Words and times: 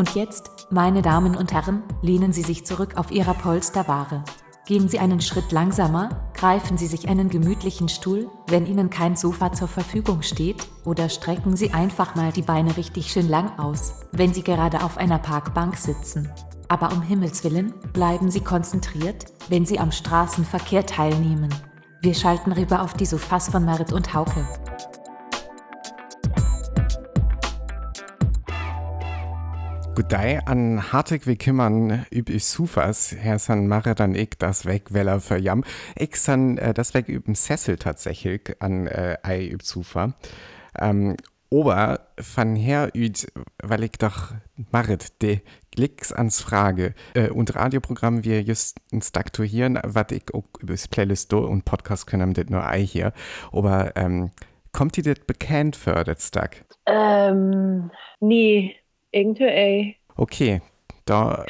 Und 0.00 0.14
jetzt, 0.14 0.66
meine 0.70 1.02
Damen 1.02 1.36
und 1.36 1.52
Herren, 1.52 1.82
lehnen 2.00 2.32
Sie 2.32 2.40
sich 2.40 2.64
zurück 2.64 2.96
auf 2.96 3.10
Ihrer 3.10 3.34
Polsterware. 3.34 4.24
Gehen 4.64 4.88
Sie 4.88 4.98
einen 4.98 5.20
Schritt 5.20 5.52
langsamer, 5.52 6.30
greifen 6.32 6.78
Sie 6.78 6.86
sich 6.86 7.10
einen 7.10 7.28
gemütlichen 7.28 7.90
Stuhl, 7.90 8.30
wenn 8.46 8.64
Ihnen 8.64 8.88
kein 8.88 9.14
Sofa 9.14 9.52
zur 9.52 9.68
Verfügung 9.68 10.22
steht, 10.22 10.66
oder 10.86 11.10
strecken 11.10 11.54
Sie 11.54 11.74
einfach 11.74 12.14
mal 12.14 12.32
die 12.32 12.40
Beine 12.40 12.78
richtig 12.78 13.12
schön 13.12 13.28
lang 13.28 13.58
aus, 13.58 13.92
wenn 14.12 14.32
Sie 14.32 14.42
gerade 14.42 14.84
auf 14.84 14.96
einer 14.96 15.18
Parkbank 15.18 15.76
sitzen. 15.76 16.32
Aber 16.68 16.92
um 16.92 17.02
Himmels 17.02 17.44
willen, 17.44 17.74
bleiben 17.92 18.30
Sie 18.30 18.40
konzentriert, 18.40 19.26
wenn 19.50 19.66
Sie 19.66 19.78
am 19.78 19.92
Straßenverkehr 19.92 20.86
teilnehmen. 20.86 21.50
Wir 22.00 22.14
schalten 22.14 22.52
rüber 22.52 22.80
auf 22.80 22.94
die 22.94 23.04
Sofas 23.04 23.50
von 23.50 23.66
Marit 23.66 23.92
und 23.92 24.14
Hauke. 24.14 24.48
Gudei 29.94 30.40
an 30.46 30.92
hartig 30.92 31.26
wie 31.26 31.36
kimmern 31.36 32.06
üb 32.12 32.30
ich 32.30 32.44
Sufas, 32.44 33.14
Herr 33.18 33.38
san 33.38 33.66
mache 33.66 33.94
dann 33.94 34.14
ich 34.14 34.30
das 34.38 34.64
weg, 34.64 34.92
weller 34.92 35.20
für 35.20 35.36
jam. 35.36 35.64
Ich 35.96 36.16
san 36.16 36.58
äh, 36.58 36.72
das 36.72 36.94
weg 36.94 37.08
üben 37.08 37.34
Sessel 37.34 37.76
tatsächlich 37.76 38.56
an 38.60 38.86
äh, 38.86 39.18
ei 39.22 39.48
üb 39.48 39.62
Sufa. 39.62 40.14
Ähm, 40.78 41.16
Ober 41.52 42.06
van 42.16 42.54
her 42.54 42.90
üt, 42.94 43.26
weil 43.60 43.82
ich 43.82 43.98
doch 43.98 44.32
maret 44.70 45.20
de 45.20 45.40
Klicks 45.72 46.12
ans 46.12 46.40
Frage 46.40 46.94
äh, 47.14 47.28
und 47.28 47.56
Radioprogramm 47.56 48.22
wir 48.22 48.42
just 48.42 48.78
instaktuieren, 48.92 49.80
wat 49.84 50.12
ich 50.12 50.32
auch 50.32 50.44
übers 50.60 50.86
Playlist 50.86 51.32
do 51.32 51.40
und 51.40 51.64
Podcast 51.64 52.06
können 52.06 52.34
das 52.34 52.48
nur 52.48 52.64
ei 52.64 52.86
hier. 52.86 53.12
Aber 53.50 53.96
ähm, 53.96 54.30
kommt 54.72 54.96
die 54.96 55.02
das 55.02 55.18
bekannt 55.26 55.74
für 55.74 56.04
das 56.04 56.28
Stack? 56.28 56.64
Ähm, 56.86 57.90
nee, 58.20 58.76
Okay, 60.16 60.60
da, 61.04 61.44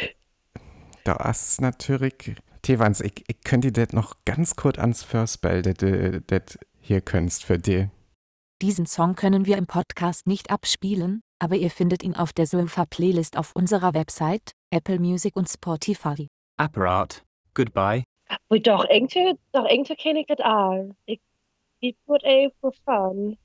da 1.05 1.31
ist 1.31 1.61
natürlich, 1.61 2.37
Tevans, 2.63 3.01
ich, 3.01 3.25
ich 3.27 3.41
könnte 3.43 3.73
das 3.73 3.93
noch 3.93 4.15
ganz 4.25 4.57
kurz 4.57 4.79
ans 4.79 5.03
First 5.03 5.43
Bell, 5.43 5.63
das 5.63 6.59
hier 6.81 7.01
könntest 7.01 7.45
für 7.45 7.59
dich. 7.59 7.87
Diesen 8.63 8.87
Song 8.87 9.15
können 9.15 9.47
wir 9.47 9.57
im 9.57 9.67
Podcast 9.67 10.27
nicht 10.27 10.51
abspielen, 10.51 11.23
aber 11.39 11.57
ihr 11.57 11.71
findet 11.71 12.03
ihn 12.03 12.15
auf 12.15 12.33
der 12.33 12.47
Sofa-Playlist 12.47 13.39
auf 13.39 13.53
unserer 13.55 13.95
Website, 13.95 14.53
Apple 14.71 14.99
Music 14.99 15.35
und 15.37 15.49
Spotify. 15.49 16.29
Apparat. 16.59 17.25
Goodbye. 17.55 18.05
Aber 18.29 18.61
doch, 18.61 18.85
irgendwie, 18.89 19.35
doch, 19.53 19.67
irgendwie 19.69 19.97
kenne 19.97 20.21
ich 20.21 20.27
das 20.27 20.41
all. 20.41 20.95
Ich, 21.07 21.21
ich 21.81 21.97
würde 22.07 22.53
for 22.61 22.73
fun. 22.85 23.37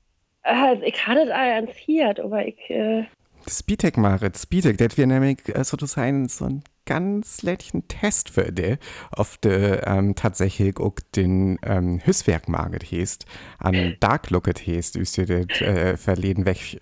Also, 0.42 0.82
ich 0.82 1.06
hatte 1.06 1.26
das 1.26 1.34
all 1.34 1.50
ans 1.50 1.74
Hiert, 1.74 2.20
aber 2.20 2.46
ich, 2.46 2.70
äh, 2.70 3.06
Speedtech 3.48 3.96
Marit, 3.96 4.36
Speedtech, 4.36 4.76
das 4.76 4.96
wir 4.96 5.06
nämlich 5.06 5.38
äh, 5.48 5.64
sozusagen 5.64 6.28
so 6.28 6.46
ein 6.46 6.64
ganz 6.84 7.42
letzten 7.42 7.86
Test 7.88 8.30
für 8.30 8.52
die, 8.52 8.76
auf 9.10 9.36
der 9.38 9.86
ähm, 9.86 10.14
tatsächlich 10.14 10.78
auch 10.78 10.94
den 11.14 11.58
ähm, 11.62 12.00
Hüsswerk-Market 12.04 12.90
heißt, 12.90 13.26
an 13.58 13.96
Dark 14.00 14.30
Looket 14.30 14.66
heißt, 14.66 14.96
ist 14.96 15.16
dir 15.16 15.26
das 15.26 15.60
äh, 15.60 15.96
verleden 15.96 16.46
weg 16.46 16.80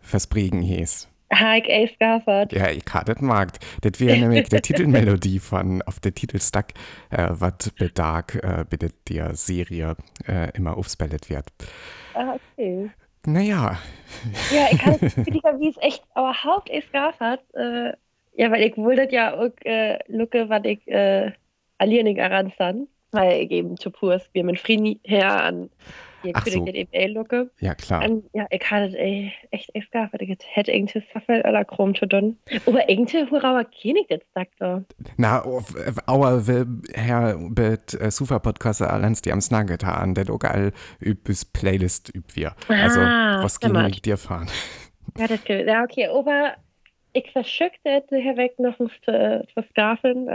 versprechen 0.00 0.62
heißt. 0.62 1.08
ha 1.32 1.56
ich 1.56 1.94
skaffert. 1.94 2.52
Ja, 2.52 2.70
ich 2.70 2.84
hatte 2.90 3.14
das 3.14 3.22
Markt. 3.22 3.58
Das 3.80 3.98
wäre 3.98 4.18
nämlich 4.18 4.48
die 4.48 4.60
Titelmelodie 4.60 5.40
von 5.40 5.82
auf 5.82 5.98
der 6.00 6.14
Titelstack, 6.14 6.74
äh, 7.10 7.28
was 7.30 7.72
bei 7.78 7.88
Dark, 7.92 8.36
äh, 8.36 8.64
bei 8.68 8.88
der 9.08 9.34
Serie 9.34 9.96
äh, 10.28 10.56
immer 10.56 10.76
aufspellet 10.76 11.28
wird. 11.28 11.46
Ah, 12.14 12.36
okay. 12.56 12.90
Naja, 13.26 13.78
Ja, 14.50 14.68
ich 14.70 14.78
kann 14.78 14.94
es 15.00 15.16
wie 15.60 15.68
es 15.68 15.76
echt 15.78 16.04
überhaupt 16.12 16.70
ey 16.70 16.82
skaffert. 16.82 17.42
Äh, 17.54 17.92
ja, 18.34 18.50
weil 18.50 18.62
ich 18.62 18.76
wollte 18.76 19.12
ja 19.12 19.34
auch, 19.34 19.50
äh, 19.64 19.98
lucke, 20.08 20.48
was 20.48 20.64
ich, 20.64 20.86
äh, 20.88 21.32
allieren 21.78 22.06
aranzan. 22.20 22.88
Weil 23.12 23.42
ich 23.42 23.50
eben 23.50 23.76
zu 23.76 23.90
Purs, 23.90 24.28
wir 24.32 24.44
mit 24.44 24.58
Frieden 24.60 25.00
her 25.04 25.42
an, 25.42 25.70
Ach 26.34 26.46
so. 26.46 26.66
ich 26.66 26.88
ey 26.92 27.06
lucke. 27.08 27.50
ja 27.60 27.74
klar. 27.74 28.08
Und 28.08 28.24
ja, 28.32 28.46
ich 28.50 28.70
hatte 28.70 28.98
ey, 28.98 29.32
echt 29.50 29.70
ey 29.74 29.82
skaffert. 29.82 30.22
Ich 30.22 30.36
hätte 30.52 30.72
irgendwie 30.72 31.02
Saffel 31.12 31.40
oder 31.40 31.64
Chrom 31.64 31.94
zu 31.94 32.06
tun. 32.06 32.38
Aber 32.66 32.88
irgendwie, 32.88 33.24
hurrauer 33.30 33.64
kenne 33.64 34.00
ich 34.00 34.06
das 34.08 34.20
sagt 34.34 34.54
da. 34.58 34.82
Na, 35.16 35.42
auf- 35.42 35.74
aber 36.06 36.46
wir 36.46 36.66
Herr 36.94 37.36
mit 37.38 37.94
äh, 38.00 38.10
Super 38.10 38.40
Podcast 38.40 38.82
alleins 38.82 39.22
die 39.22 39.32
am 39.32 39.40
Snugget 39.40 39.84
an, 39.84 40.14
der 40.14 40.30
auch 40.30 40.42
all 40.44 40.72
übes 41.00 41.44
Playlist 41.44 42.14
üb 42.14 42.24
wir. 42.34 42.54
Also, 42.68 43.00
Ah, 43.00 43.42
was 43.42 43.56
stimmt. 43.56 43.74
mit 43.96 44.04
dir 44.06 44.16
fahren? 44.16 44.48
Ja, 45.18 45.26
das 45.26 45.42
geht. 45.44 45.66
Ja, 45.66 45.82
okay, 45.84 46.08
aber 46.08 46.54
ich 47.12 47.30
verschückte 47.32 48.02
hier 48.10 48.36
weg 48.36 48.58
noch 48.58 48.78
ein 48.80 48.90
zu 49.04 49.62
Staffeln. 49.70 50.28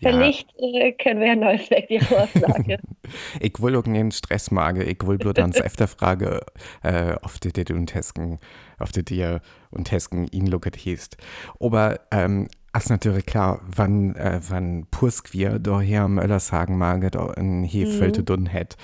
Und 0.00 0.04
wenn 0.04 0.20
Ja. 0.20 0.26
nicht, 0.26 0.48
äh, 0.58 0.92
können 0.92 1.20
wir 1.20 1.32
ein 1.32 1.40
neues 1.40 1.70
weg, 1.70 1.88
die 1.88 2.00
Vorschläge. 2.00 2.78
Ich 3.40 3.54
will 3.62 3.74
auch 3.74 3.84
keinen 3.84 4.10
Stress 4.12 4.50
magen, 4.50 4.82
ich 4.82 4.98
will 5.06 5.16
bloß 5.16 5.36
ans 5.36 5.60
Efterfrage 5.60 6.40
äh, 6.82 7.14
auf 7.22 7.38
die 7.38 7.52
die 7.52 7.72
und 7.72 7.94
Hesken, 7.94 8.38
auf 8.78 8.92
die 8.92 9.02
dir 9.04 9.40
und 9.70 9.90
Hesken 9.90 10.26
ihn 10.28 10.46
locket 10.46 10.76
hießt. 10.76 11.16
Aber 11.58 12.00
ähm, 12.10 12.48
ist 12.76 12.90
natürlich 12.90 13.24
klar, 13.26 13.60
wann, 13.64 14.14
äh, 14.14 14.40
wann 14.48 14.86
Pursquir 14.90 15.58
da 15.58 15.80
hier 15.80 16.02
am 16.02 16.18
Öllershagen 16.18 16.76
mag, 16.76 17.10
da 17.12 17.28
ein 17.30 17.64
Hefölte 17.64 18.22
dun 18.22 18.46
hätt. 18.46 18.76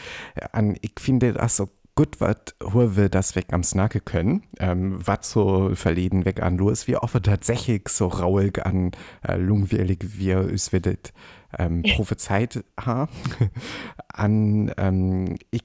An, 0.53 0.77
ich 0.81 0.95
finde 0.99 1.35
das 1.35 1.57
so 1.57 1.69
gut, 1.94 2.21
was 2.21 2.37
wir 2.60 3.09
das 3.09 3.37
weg 3.37 3.47
am 3.53 3.62
Snacke 3.62 4.00
können, 4.00 4.43
ähm, 4.59 4.97
was 5.06 5.31
so 5.31 5.75
verleden 5.75 6.25
weg 6.25 6.43
an 6.43 6.56
los, 6.56 6.87
wie 6.88 6.97
oft 6.97 7.22
tatsächlich 7.22 7.88
so 7.88 8.09
rauig 8.09 8.65
an 8.65 8.93
äh, 9.27 9.37
lungwirlig 9.37 10.19
wir 10.19 10.41
es 10.41 10.72
wird 10.72 11.12
ähm, 11.59 11.83
prophezeit 11.83 12.65
ha. 12.84 13.09
An 14.09 14.72
ähm, 14.77 15.37
ich 15.50 15.65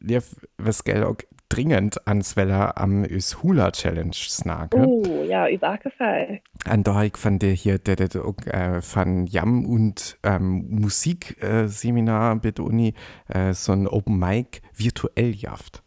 lief 0.00 0.36
was 0.58 0.84
gell 0.84 1.04
auch 1.04 1.16
dringend 1.48 2.06
ans 2.06 2.36
Weller 2.36 2.78
am 2.78 3.04
Üs 3.04 3.42
Hula 3.42 3.72
Challenge 3.72 4.14
snake. 4.14 4.76
Oh, 4.76 5.24
ja, 5.26 5.48
übergefallen. 5.48 6.40
An 6.64 6.82
da 6.82 7.02
ich 7.02 7.16
von 7.16 7.38
der 7.38 7.52
hier 7.52 7.78
der, 7.78 7.96
der, 7.96 8.08
äh, 8.46 8.80
von 8.82 9.26
Jam 9.26 9.64
und 9.64 10.18
ähm, 10.22 10.66
Musikseminar 10.68 11.64
äh, 11.64 11.68
Seminar 11.68 12.36
bei 12.36 12.50
der 12.50 12.64
Uni 12.64 12.94
äh, 13.28 13.52
so 13.52 13.72
ein 13.72 13.86
Open 13.86 14.18
Mic 14.18 14.60
virtuell 14.74 15.34
jaft. 15.34 15.82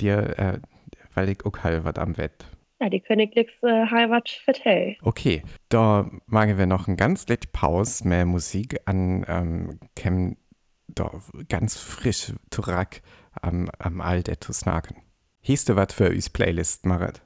Dir, 0.00 0.38
äh, 0.38 0.58
weil 1.14 1.28
ich 1.28 1.44
auch 1.44 1.58
halber 1.58 2.00
am 2.00 2.16
Wett. 2.16 2.46
Ja, 2.80 2.88
die 2.88 3.00
Königlichs 3.00 3.52
äh, 3.62 3.86
Heimat 3.86 4.28
vertell. 4.44 4.96
Okay, 5.02 5.42
da 5.68 6.10
machen 6.26 6.58
wir 6.58 6.66
noch 6.66 6.88
ein 6.88 6.96
ganz 6.96 7.28
letzte 7.28 7.48
Pause 7.52 8.06
mehr 8.06 8.26
Musik 8.26 8.80
an 8.84 9.24
ähm, 9.28 9.78
Kem 9.94 10.36
da 10.94 11.10
ganz 11.48 11.78
frisch 11.78 12.32
zurück 12.50 13.02
am, 13.40 13.68
am 13.78 14.00
Alter 14.00 14.40
zu 14.40 14.52
snacken. 14.52 14.96
Hiest 15.40 15.68
du 15.68 15.76
was 15.76 15.92
für 15.92 16.08
uns 16.08 16.30
Playlist, 16.30 16.86
Marit? 16.86 17.20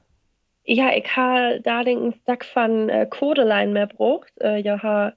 Ja, 0.63 0.91
ich 0.95 1.15
habe 1.15 1.61
da 1.63 1.83
den 1.83 2.13
Stack 2.21 2.45
von 2.45 2.89
äh, 2.89 3.07
Codelein 3.09 3.73
mehr 3.73 3.87
braucht. 3.87 4.31
Äh, 4.41 4.59
ja, 4.59 4.81
ha 4.83 5.13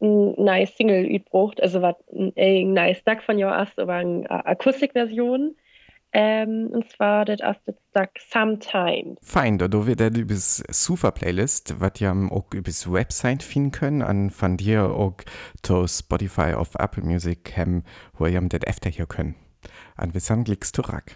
ein 0.00 0.34
nice 0.36 0.76
Single 0.76 1.04
übraucht. 1.04 1.62
Also, 1.62 1.80
was 1.80 1.96
ein, 2.12 2.32
ein 2.36 2.72
nice 2.72 2.98
Stack 2.98 3.22
von 3.22 3.38
erst, 3.50 3.78
aber 3.78 3.94
eine 3.94 4.28
Akustikversion. 4.30 5.56
Ähm, 6.14 6.68
und 6.70 6.90
zwar 6.90 7.24
das 7.24 7.40
erste 7.40 7.74
Stack 7.90 8.18
Sometimes. 8.30 9.18
Fein, 9.22 9.58
da 9.58 9.68
du 9.68 9.86
wieder 9.86 10.14
übers 10.14 10.62
Super 10.68 11.10
Playlist, 11.10 11.80
was 11.80 12.00
ihr 12.00 12.10
auch 12.30 12.52
übers 12.52 12.90
Website 12.90 13.42
finden 13.42 13.70
können, 13.70 14.02
an 14.02 14.30
von 14.30 14.56
dir 14.56 14.90
auch 14.90 15.16
zu 15.62 15.86
Spotify 15.86 16.54
auf 16.54 16.74
Apple 16.74 17.02
Music 17.02 17.56
haben, 17.56 17.84
wo 18.18 18.26
ihr 18.26 18.40
das 18.42 18.60
öfter 18.66 18.90
hier 18.90 19.06
können. 19.06 19.36
An 19.96 20.12
klickst 20.44 20.76
du 20.76 20.82
rack. 20.82 21.14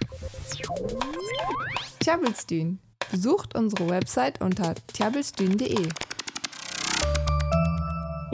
Tjabelstün. 2.01 2.79
Besucht 3.11 3.55
unsere 3.55 3.89
Website 3.89 4.41
unter 4.41 4.75
tjabelstün.de. 4.93 5.89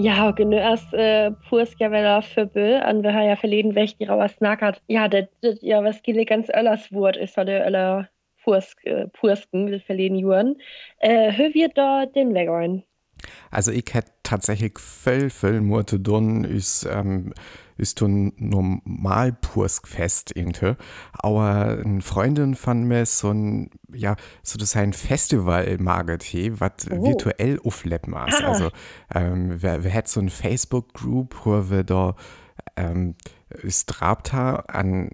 Ja, 0.03 0.33
genau 0.33 0.57
erst 0.57 0.93
äh, 0.95 1.31
Purskjaveller 1.49 2.23
für 2.23 2.45
Bö, 2.45 2.81
an 2.81 3.05
wir 3.05 3.13
ja 3.23 3.37
verleden 3.37 3.77
weg, 3.77 3.97
die 4.01 4.05
rauer 4.05 4.29
snackert. 4.29 4.83
Ja, 4.89 5.07
das, 5.07 5.27
das, 5.43 5.59
ja, 5.63 5.85
was 5.85 6.03
gille 6.03 6.25
ganz 6.25 6.49
Öllers 6.49 6.91
Wort 6.91 7.17
ist, 7.17 7.37
hat 7.37 7.47
der 7.47 7.65
Öller 7.65 8.09
Pursk, 8.43 8.85
äh, 8.85 9.07
Pursken, 9.07 9.71
das 9.71 9.81
verleden 9.85 10.19
Juren. 10.19 10.57
Äh, 10.99 11.31
hör 11.31 11.55
wir 11.55 11.69
da 11.69 12.07
den 12.07 12.35
Weggein. 12.35 12.83
Also 13.53 13.71
ich 13.71 13.85
hätte 13.93 14.11
tatsächlich 14.25 14.77
viel, 14.81 15.31
viel 15.31 15.61
mehr 15.61 15.87
zu 15.87 15.99
tun, 15.99 16.45
ähm, 16.91 17.33
ist 17.77 17.99
ein 18.07 18.33
normal 18.37 19.33
Purskfest 19.33 20.35
irgendwie. 20.37 20.75
Aber 21.13 21.79
eine 21.85 22.01
Freundin 22.01 22.55
von 22.55 22.85
mir 22.85 23.07
so 23.07 23.31
ein, 23.31 23.71
ja, 23.93 24.17
so 24.43 24.59
das 24.59 24.77
ein 24.77 24.93
Festival 24.93 25.77
maget 25.79 26.23
was 26.61 26.73
Oh. 26.91 27.05
virtuell 27.05 27.59
aufleppen. 27.65 28.15
Ah. 28.15 28.27
Also, 28.45 28.71
ähm, 29.15 29.63
wir, 29.63 29.85
wir 29.85 29.91
hätten 29.91 30.09
so 30.09 30.21
ein 30.21 30.29
Facebook-Group, 30.31 31.37
wo 31.45 31.71
wir 31.71 31.85
da, 31.85 32.15
ähm, 32.77 33.15
ist 33.63 33.87
Drabta 33.87 34.65
an 34.69 35.11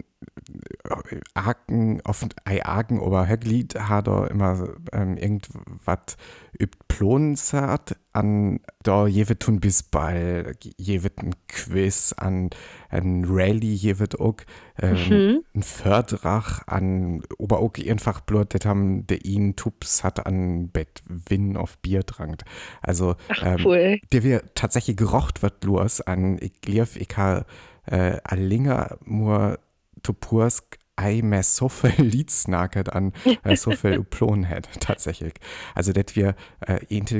Aken, 1.33 2.01
auf 2.03 2.25
ei 2.45 2.65
Aken 2.65 2.99
oder 2.99 3.27
Höglied 3.27 3.75
hat 3.79 4.07
er 4.07 4.29
immer 4.31 4.67
ähm, 4.91 5.15
irgendwas 5.17 6.17
übt 6.59 6.77
Plonsat 6.87 7.95
an 8.11 8.59
da 8.83 9.07
je 9.07 9.29
wird 9.29 9.41
tun 9.41 9.59
bis 9.59 9.83
bald 9.83 10.57
je 10.77 11.03
wird 11.03 11.19
ein 11.19 11.35
Quiz 11.47 12.13
an 12.17 12.49
ein 12.89 13.23
Rallye 13.27 13.73
je 13.73 13.99
wird 13.99 14.19
auch 14.19 14.35
ähm, 14.81 14.97
Mhm. 15.09 15.43
ein 15.55 15.63
Fördrach 15.63 16.67
an 16.67 17.21
aber 17.39 17.59
auch 17.59 17.73
einfach 17.87 18.21
blut 18.21 18.53
das 18.53 18.65
haben 18.65 19.05
der 19.07 19.23
ihn 19.25 19.55
Tups 19.55 20.03
hat 20.03 20.25
an 20.25 20.69
Bett 20.69 21.01
Win 21.07 21.55
auf 21.55 21.77
Bier 21.77 22.05
trankt 22.05 22.43
also 22.81 23.15
Ach, 23.29 23.43
ähm, 23.45 23.61
cool. 23.65 23.99
der 24.11 24.23
wir 24.23 24.41
tatsächlich 24.55 24.97
gerocht 24.97 25.41
wird 25.41 25.63
los 25.63 26.01
an 26.01 26.37
ich 26.41 26.53
lief 26.65 26.95
ich 26.97 27.15
ha 27.15 27.45
äh, 27.85 28.17
allinger 28.23 28.97
nur 29.05 29.59
topursk 30.03 30.77
ei 30.95 31.21
mehr 31.21 31.43
so 31.43 31.69
viel 31.69 32.03
Lieds 32.03 32.43
snacket 32.43 32.91
an 32.91 33.13
äh, 33.43 33.55
so 33.55 33.71
viel 33.71 33.99
Uplon 33.99 34.49
hat 34.49 34.69
tatsächlich 34.79 35.33
also 35.75 35.93
das 35.93 36.15
wir 36.15 36.35
äh, 36.67 36.79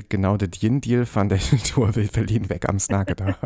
genau 0.09 0.37
das 0.37 0.61
Yin 0.61 0.81
Deal 0.81 1.05
von 1.05 1.29
der 1.29 1.39
Tour 1.73 1.95
will 1.95 2.07
Berlin 2.07 2.49
weg 2.49 2.67
am 2.67 2.79
Snacket 2.79 3.19
da 3.19 3.37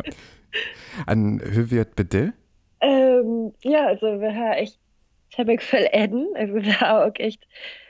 an 1.06 1.40
hö 1.40 1.70
wird 1.70 1.96
bitte 1.96 2.34
Ähm, 2.84 3.54
ja, 3.62 3.86
also 3.86 4.20
wir 4.20 4.34
haben 4.34 4.52
echt 4.52 4.78
ziemlich 5.34 5.62
viel 5.62 5.88
Eden. 5.90 6.28
Also 6.34 6.54
wir 6.54 6.80
haben 6.80 7.10
auch 7.10 7.18
echt, 7.18 7.46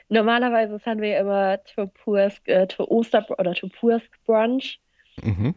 normalerweise 0.09 0.79
haben 0.85 1.01
wir 1.01 1.19
immer 1.19 1.63
Topursk, 1.63 2.47
äh, 2.47 2.67
to 2.67 2.85
Oster 2.85 3.25
oder 3.37 3.53
Topursk 3.53 4.09
Brunch. 4.25 4.79
mhm. 5.21 5.55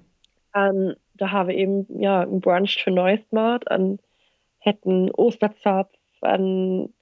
Und 0.54 0.96
da 1.14 1.30
haben 1.30 1.48
wir 1.48 1.56
eben 1.56 2.00
ja 2.00 2.22
ein 2.22 2.40
Brunch 2.40 2.82
für 2.82 2.90
Neusmart 2.90 3.70
und 3.70 4.00
hätten 4.58 5.10
Osterzopf, 5.12 5.94
an 6.20 6.92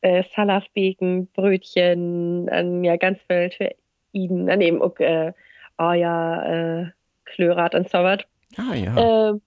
äh, 0.00 0.24
Salafbeken, 0.34 1.28
Brötchen, 1.28 2.48
an 2.48 2.84
ja 2.84 2.96
ganz 2.96 3.18
viel 3.28 3.50
für 3.50 3.70
Iden, 4.12 4.50
an 4.50 4.60
eben 4.60 4.82
auch 4.82 4.98
äh, 4.98 5.32
oh 5.78 5.92
ja, 5.92 6.82
äh, 6.82 6.86
Klörat 7.24 7.74
und 7.74 7.88
so 7.88 7.98
was. 7.98 8.20
ah 8.56 8.74
ja 8.74 8.96
Ähm, 8.96 9.40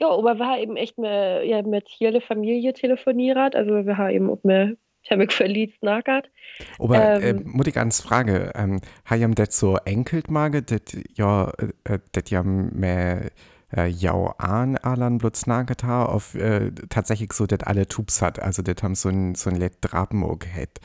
ja, 0.00 0.08
aber 0.08 0.38
wir 0.38 0.46
haben 0.46 0.60
eben 0.60 0.76
echt 0.76 0.98
mit, 0.98 1.44
ja, 1.44 1.62
mit 1.62 1.88
hier 1.88 2.20
Familie 2.20 2.72
telefoniert, 2.72 3.54
also 3.54 3.86
wir 3.86 3.96
haben 3.96 4.10
eben 4.10 4.30
auch 4.30 4.42
mit 4.42 5.32
viel 5.32 5.46
Lieds 5.46 5.76
nachgehört. 5.82 6.30
Aber 6.78 6.96
äh, 6.96 7.30
ähm, 7.30 7.42
muss 7.44 7.66
ich 7.66 7.74
ganz 7.74 8.00
Frage, 8.00 8.52
ähm, 8.54 8.80
haben 9.08 9.34
das 9.34 9.58
so 9.58 9.76
enkelt 9.84 10.30
mage, 10.30 10.62
das 10.62 10.80
ja, 11.14 11.52
äh, 11.84 11.98
das 12.12 12.30
ja 12.30 12.42
mehr 12.42 13.30
äh, 13.76 13.86
jau 13.86 14.34
an 14.38 14.76
Alan 14.76 15.18
Blutz 15.18 15.46
nagetar 15.46 16.08
auf 16.08 16.34
äh, 16.34 16.70
tatsächlich 16.88 17.32
so, 17.32 17.46
dass 17.46 17.60
alle 17.60 17.86
Tubes 17.86 18.22
hat, 18.22 18.40
also 18.40 18.62
das 18.62 18.82
haben 18.82 18.94
so 18.94 19.08
ein 19.08 19.34
so 19.34 19.50
ein 19.50 19.56
Let 19.56 19.74
Drapen 19.80 20.22
auch 20.24 20.38
gehabt. 20.38 20.80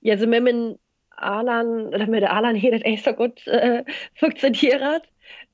Ja, 0.00 0.14
also 0.14 0.26
mit 0.26 0.46
dem 0.46 0.78
Alan, 1.10 1.88
oder 1.88 2.06
mit 2.06 2.22
der 2.22 2.32
Alan 2.32 2.56
hier 2.56 2.72
das 2.72 2.82
echt 2.82 3.04
so 3.04 3.12
gut 3.12 3.46
äh, 3.46 3.84
funktioniert, 4.14 5.02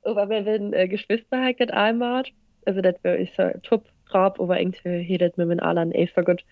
aber 0.02 0.28
wir 0.28 0.44
sind 0.44 0.72
äh, 0.72 0.88
Geschwister 0.88 1.52
das 1.52 1.70
einmal, 1.70 2.24
also 2.64 2.80
das 2.80 2.94
wäre 3.02 3.26
so 3.36 3.58
top 3.62 3.84
drauf, 4.08 4.40
aber 4.40 4.60
irgendwie 4.60 5.02
hier 5.02 5.18
das 5.18 5.36
mit 5.36 5.62
Alan 5.62 5.92
echt 5.92 6.14
so 6.14 6.22
gut 6.22 6.44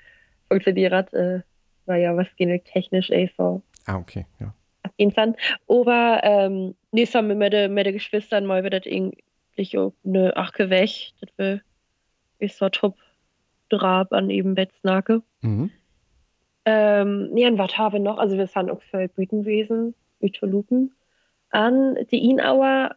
funktioniert, 0.49 1.13
äh, 1.15 1.41
weil 1.87 2.03
ja 2.03 2.17
was 2.17 2.29
geht 2.37 2.65
technisch 2.67 3.11
echt 3.11 3.37
so 3.37 3.63
Ah, 3.89 3.97
okay, 3.97 4.27
ja. 4.39 4.53
Insan. 4.99 5.35
Aber 5.67 6.21
ähm, 6.23 6.75
nee, 6.93 7.07
so 7.07 7.23
mit 7.23 7.53
den 7.53 7.75
Geschwistern 7.75 8.45
mal 8.45 8.63
wird 8.63 8.75
das 8.75 8.85
irgendwie 8.85 9.79
auch 9.79 9.93
eine 10.05 10.37
Achke 10.37 10.69
weg. 10.71 10.91
Das 11.21 11.31
will 11.37 11.63
ich 12.39 12.55
so 12.55 12.69
top 12.69 12.97
drab 13.71 14.13
an 14.13 14.31
eben 14.31 14.55
Betznake. 14.55 15.23
Mhm. 15.41 15.71
Ähm, 16.65 17.31
nee, 17.33 17.47
und 17.47 17.59
was 17.59 17.79
habe 17.79 17.97
ich 17.97 18.03
noch? 18.03 18.19
Also 18.19 18.37
wir 18.37 18.47
sind 18.47 18.71
auch 18.71 18.83
für 18.83 19.09
Bütenwesen, 19.09 19.95
Ütolupen. 20.21 20.93
An 21.51 21.97
die 22.11 22.29
Inauer 22.31 22.95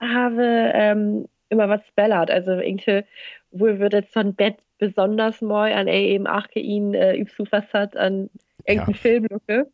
habe 0.00 0.72
ähm, 0.74 1.28
immer 1.48 1.68
was 1.68 1.86
spellert. 1.86 2.30
Also 2.30 2.52
irgendwie, 2.52 3.04
wo 3.52 3.66
wird 3.66 3.92
jetzt 3.92 4.12
so 4.12 4.20
ein 4.20 4.34
Bett 4.34 4.56
besonders 4.78 5.40
mal 5.40 5.72
an 5.72 5.86
ey, 5.86 6.08
eben 6.08 6.26
Achke 6.26 6.58
ihn 6.58 6.94
äh, 6.94 7.14
übsufas 7.14 7.72
hat 7.72 7.96
an 7.96 8.28
irgendeinen 8.66 8.94
Ja. 8.94 9.00
Filmlucke. 9.00 9.70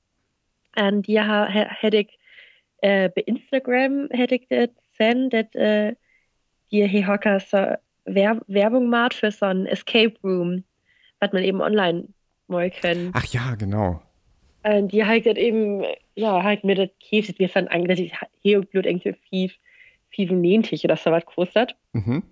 An 0.79 1.03
die 1.03 1.21
ha- 1.21 1.49
hätte 1.49 1.99
ich 1.99 2.19
äh, 2.81 3.09
bei 3.09 3.23
Instagram 3.23 4.09
hätte 4.11 4.37
ich 4.37 4.47
das 4.49 4.69
gesehen, 4.93 5.31
dass 5.31 5.53
äh, 5.55 5.95
die 6.71 6.87
hier 6.87 7.07
Hocker 7.07 7.41
so 7.41 7.75
Wer 8.05 8.41
Werbung 8.47 8.89
macht 8.89 9.15
für 9.15 9.31
so 9.31 9.47
ein 9.47 9.67
Escape 9.67 10.15
Room, 10.25 10.65
was 11.21 11.33
man 11.33 11.43
eben 11.43 11.61
online 11.61 12.09
mal 12.47 12.71
können. 12.71 13.13
Ach 13.15 13.27
ja, 13.27 13.55
genau. 13.55 14.01
Äh, 14.63 14.83
die 14.85 15.05
halt 15.05 15.27
das 15.27 15.37
eben, 15.37 15.85
ja, 16.15 16.43
halt 16.43 16.65
mir 16.65 16.75
das 16.75 16.89
Käse, 17.01 17.35
wir 17.39 17.49
sind 17.49 17.69
eigentlich 17.69 18.13
hier 18.41 18.59
und 18.59 18.71
Blut 18.71 18.87
irgendwie 18.87 19.15
viel, 19.29 19.51
viel 20.09 20.33
nentig 20.33 20.85
oder 20.85 20.97
so 20.97 21.11
was 21.11 21.27
kostet. 21.27 21.77
Mhm. 21.93 22.23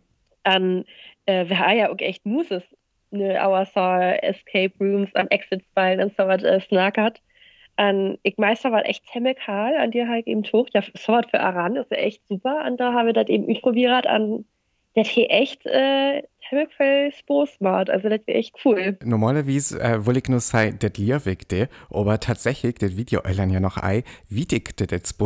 Dann, 0.45 0.85
äh, 1.27 1.47
wir 1.47 1.59
haben 1.59 1.77
ja 1.77 1.91
auch 1.91 1.99
echt 1.99 2.25
Muses, 2.25 2.63
ne, 3.11 3.39
aber 3.39 3.67
so 3.67 3.81
Escape 3.81 4.73
Rooms, 4.81 5.15
an 5.15 5.29
Exit-Ballen 5.29 6.01
und 6.01 6.17
so 6.17 6.27
was 6.27 6.43
äh, 6.43 6.61
snackert. 6.61 7.21
Und 7.79 8.19
ich 8.23 8.39
meister 8.39 8.73
war 8.73 8.87
echt 8.87 9.05
kahl, 9.45 9.77
an 9.77 9.91
dir 9.91 10.09
halt 10.09 10.27
eben 10.27 10.43
tucht. 10.43 10.75
Ja, 10.75 10.83
so 10.83 11.13
was 11.13 11.27
für 11.31 11.41
Aran 11.41 11.77
ist 11.77 11.91
ja 11.91 11.99
echt 11.99 12.27
super. 12.29 12.65
Und 12.67 12.79
da 12.79 12.93
haben 12.93 13.07
wir 13.07 13.13
das 13.13 13.29
eben 13.29 13.51
ausprobiert 13.55 14.07
an, 14.07 14.45
das 14.95 15.09
hier 15.09 15.31
echt, 15.31 15.67
äh, 15.67 16.23
Spaß 16.49 17.61
macht. 17.61 17.91
Also, 17.91 18.09
das 18.09 18.21
wäre 18.27 18.39
echt 18.39 18.55
cool. 18.65 18.97
Normalerweise 19.05 19.81
äh, 19.81 20.07
will 20.07 20.17
ich 20.17 20.29
nur 20.29 20.41
sagen, 20.41 20.79
das 20.79 20.97
liebig 20.97 21.49
de, 21.49 21.67
aber 21.91 22.19
tatsächlich, 22.21 22.77
das 22.77 22.97
Video 22.97 23.21
eilen 23.25 23.51
ja 23.51 23.61
noch 23.61 23.77
ei, 23.83 24.05
wie 24.29 24.47
dick 24.47 24.77
das 24.77 24.89
jetzt 24.91 25.19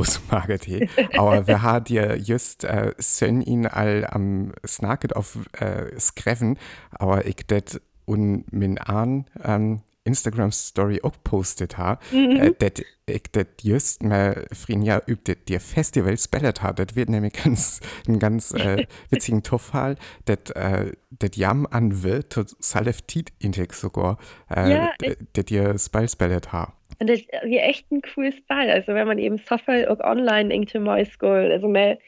he. 0.65 0.89
Aber 1.17 1.47
wir 1.47 1.63
haben 1.63 1.85
dir 1.85 2.17
just 2.17 2.65
äh, 2.65 2.95
sön 2.99 3.43
ihn 3.43 3.67
all 3.67 4.07
am 4.11 4.53
Snacket 4.67 5.15
auf 5.15 5.39
äh, 5.61 5.99
Skreven, 6.01 6.59
aber 6.91 7.27
ich 7.27 7.47
das 7.47 7.81
und 8.07 8.53
min 8.53 8.79
an 8.79 9.27
ähm, 9.45 9.83
Instagram 10.11 10.51
Story 10.51 11.01
auch 11.03 11.15
postet 11.23 11.79
ha, 11.79 11.99
äh, 12.13 12.53
dat 12.59 12.83
ich 13.07 13.23
das 13.33 13.47
just 13.63 14.03
mal 14.03 14.47
Frinja 14.53 15.01
übt, 15.07 15.33
das 15.33 15.45
dir 15.45 15.61
Festival 15.61 16.17
spellet 16.19 16.63
hat. 16.63 16.79
Das 16.79 16.97
wird 16.97 17.09
nämlich 17.09 17.33
ganz, 17.33 17.81
ein 18.09 18.19
ganz 18.19 18.53
äh, 18.53 18.87
witzigen 19.11 19.43
Tofal, 19.43 19.97
das 20.25 20.51
äh, 20.55 20.93
das 21.11 21.31
Jam 21.35 21.67
an 21.71 22.03
wird, 22.03 22.33
to 22.33 22.43
Salef 22.59 23.03
Tit 23.03 23.33
Index 23.39 23.81
sogar, 23.81 24.19
äh, 24.55 24.71
Ja, 24.71 24.91
das 25.33 25.45
dir 25.45 25.79
Spell 25.79 26.09
spellet 26.09 26.53
ha. 26.53 26.73
Und 26.99 27.09
das 27.09 27.21
ist 27.21 27.29
ja 27.47 27.63
echt 27.63 27.91
ein 27.91 28.03
cooles 28.15 28.35
Ball. 28.47 28.69
Also 28.69 28.95
wenn 28.95 29.07
man 29.07 29.19
eben 29.19 29.39
Software 29.39 29.91
auch 29.91 30.01
online 30.01 30.53
irgendwie 30.53 30.79
mal 30.79 31.07
school, 31.07 31.51
also 31.53 31.67
mehr 31.67 31.99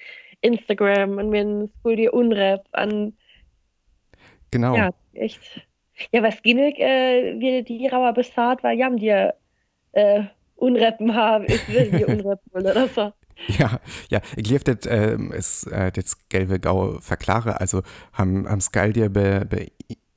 Instagram 0.43 1.19
und 1.19 1.31
mir 1.31 1.69
school 1.81 1.97
die 1.97 2.09
Unrep 2.09 2.65
an, 2.73 3.15
Genau. 4.51 4.77
ja, 4.77 4.91
echt. 5.15 5.67
Ja, 6.11 6.23
was 6.23 6.43
Ginnig, 6.43 6.79
äh, 6.79 7.39
wir 7.39 7.63
die 7.63 7.87
Rauer 7.87 8.13
bezahlt, 8.13 8.63
weil 8.63 8.79
jam 8.79 8.97
dir 8.97 9.35
äh, 9.93 10.25
Unreppen 10.57 11.15
haben, 11.15 11.45
ich 11.47 11.69
will 11.69 11.91
die 11.91 12.05
Unreppen 12.05 12.53
oder 12.53 12.89
so. 12.89 13.13
Ja, 13.59 13.81
ja, 14.09 14.21
ich 14.37 14.49
lief 14.49 14.63
das, 14.63 14.87
ähm, 14.87 15.33
ist, 15.33 15.67
äh, 15.67 15.91
das 15.91 16.29
gelbe 16.29 16.61
Gau 16.61 16.99
verklare, 17.01 17.61
also 17.61 17.83
haben, 18.13 18.49
haben 18.49 18.61
Skal 18.61 18.93
dir 18.93 19.09
be 19.09 19.47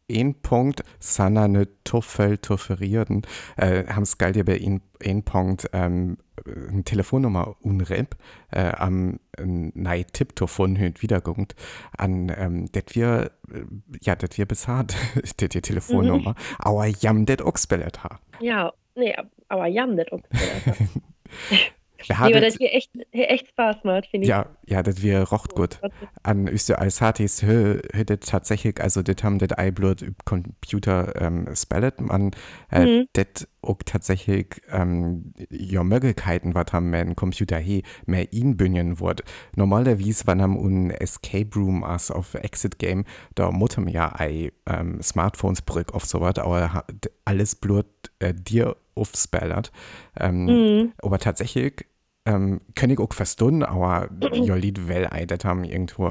ein 0.09 0.35
Punkt, 0.41 0.83
sana 0.99 1.47
ne 1.47 1.67
Tuffel 1.83 2.37
tufferieren, 2.37 3.23
äh, 3.57 3.85
haben 3.87 4.05
Skal 4.05 4.33
dir 4.33 4.45
bei 4.45 4.59
ein, 4.61 4.81
ein 5.03 5.23
Punkt, 5.23 5.69
ähm, 5.73 6.17
eine 6.45 6.83
Telefonnummer 6.83 7.55
unrep, 7.61 8.15
äh, 8.51 8.71
am 8.71 9.19
äh, 9.37 9.43
nei 9.45 10.03
Tipptelefon 10.03 10.75
hüt 10.75 11.01
wiederguckt, 11.01 11.55
an, 11.97 12.31
ähm, 12.35 12.71
det 12.71 12.95
wir, 12.95 13.31
äh, 13.51 13.63
ja, 14.01 14.15
det 14.15 14.37
wir 14.37 14.45
bezahlt, 14.45 14.95
det 15.39 15.53
die 15.53 15.61
Telefonnummer, 15.61 16.35
aber 16.59 16.85
jam 16.85 17.25
det 17.25 17.41
spellet 17.57 18.03
ha. 18.03 18.19
Ja, 18.39 18.73
nee, 18.95 19.15
aber 19.49 19.67
jam 19.67 19.95
nicht. 19.95 20.11
Okay. 20.11 20.23
Wir 21.97 22.15
Nee, 22.19 22.33
aber 22.33 22.41
das 22.41 22.55
hier 22.57 22.73
echt, 22.73 22.91
hier 23.11 23.29
echt 23.29 23.47
Spaß 23.47 23.83
macht, 23.83 24.07
finde 24.07 24.25
ich. 24.25 24.29
ja, 24.29 24.47
ja, 24.67 24.83
das 24.83 25.01
wir 25.01 25.21
rocht 25.23 25.55
gut. 25.55 25.79
an 26.23 26.47
Öster 26.47 26.79
als 26.79 27.01
Hatis 27.01 27.41
det 27.41 28.23
tatsächlich, 28.27 28.81
also 28.81 29.01
das 29.01 29.23
haben 29.23 29.39
das 29.39 29.49
iBlood 29.57 30.01
über 30.01 30.15
Computer 30.25 31.13
ähm, 31.21 31.47
spellet, 31.55 32.01
man 32.01 32.31
äh, 32.71 32.85
Mhm. 32.85 33.07
das 33.13 33.47
auch 33.65 33.79
tatsächlich 33.85 34.61
ähm, 34.71 35.33
ja 35.49 35.83
Möglichkeiten, 35.83 36.55
was 36.55 36.67
haben 36.71 36.89
mein 36.91 37.15
Computer 37.15 37.57
he 37.57 37.83
mehr 38.05 38.31
inbünien 38.33 38.99
wird. 38.99 39.23
Normalerweise, 39.55 40.27
wenn 40.27 40.41
am 40.41 40.57
un 40.57 40.91
Escape 40.91 41.49
Room 41.55 41.83
as 41.83 42.11
auf 42.11 42.33
Exit 42.35 42.79
Game, 42.79 43.05
da 43.35 43.51
muss 43.51 43.77
man 43.77 43.87
ja 43.89 44.13
ei 44.19 44.51
ähm, 44.65 45.01
Smartphones 45.01 45.61
brück 45.61 45.93
auf 45.93 46.05
sowas, 46.05 46.37
aber 46.37 46.85
alles 47.25 47.55
Blut 47.55 47.85
äh, 48.19 48.33
dir 48.33 48.75
aufspellert. 48.95 49.71
Ähm, 50.19 50.61
Mhm. 50.83 50.93
aber 51.01 51.19
tatsächlich 51.19 51.85
ähm, 52.25 52.61
kann 52.75 52.89
ich 52.89 52.99
auch 52.99 53.13
verstehen, 53.13 53.63
aber 53.63 54.09
ja, 54.33 54.55
Lied 54.55 54.87
well 54.87 55.07
ei, 55.11 55.25
das 55.25 55.43
haben 55.45 55.63
irgendwo 55.63 56.09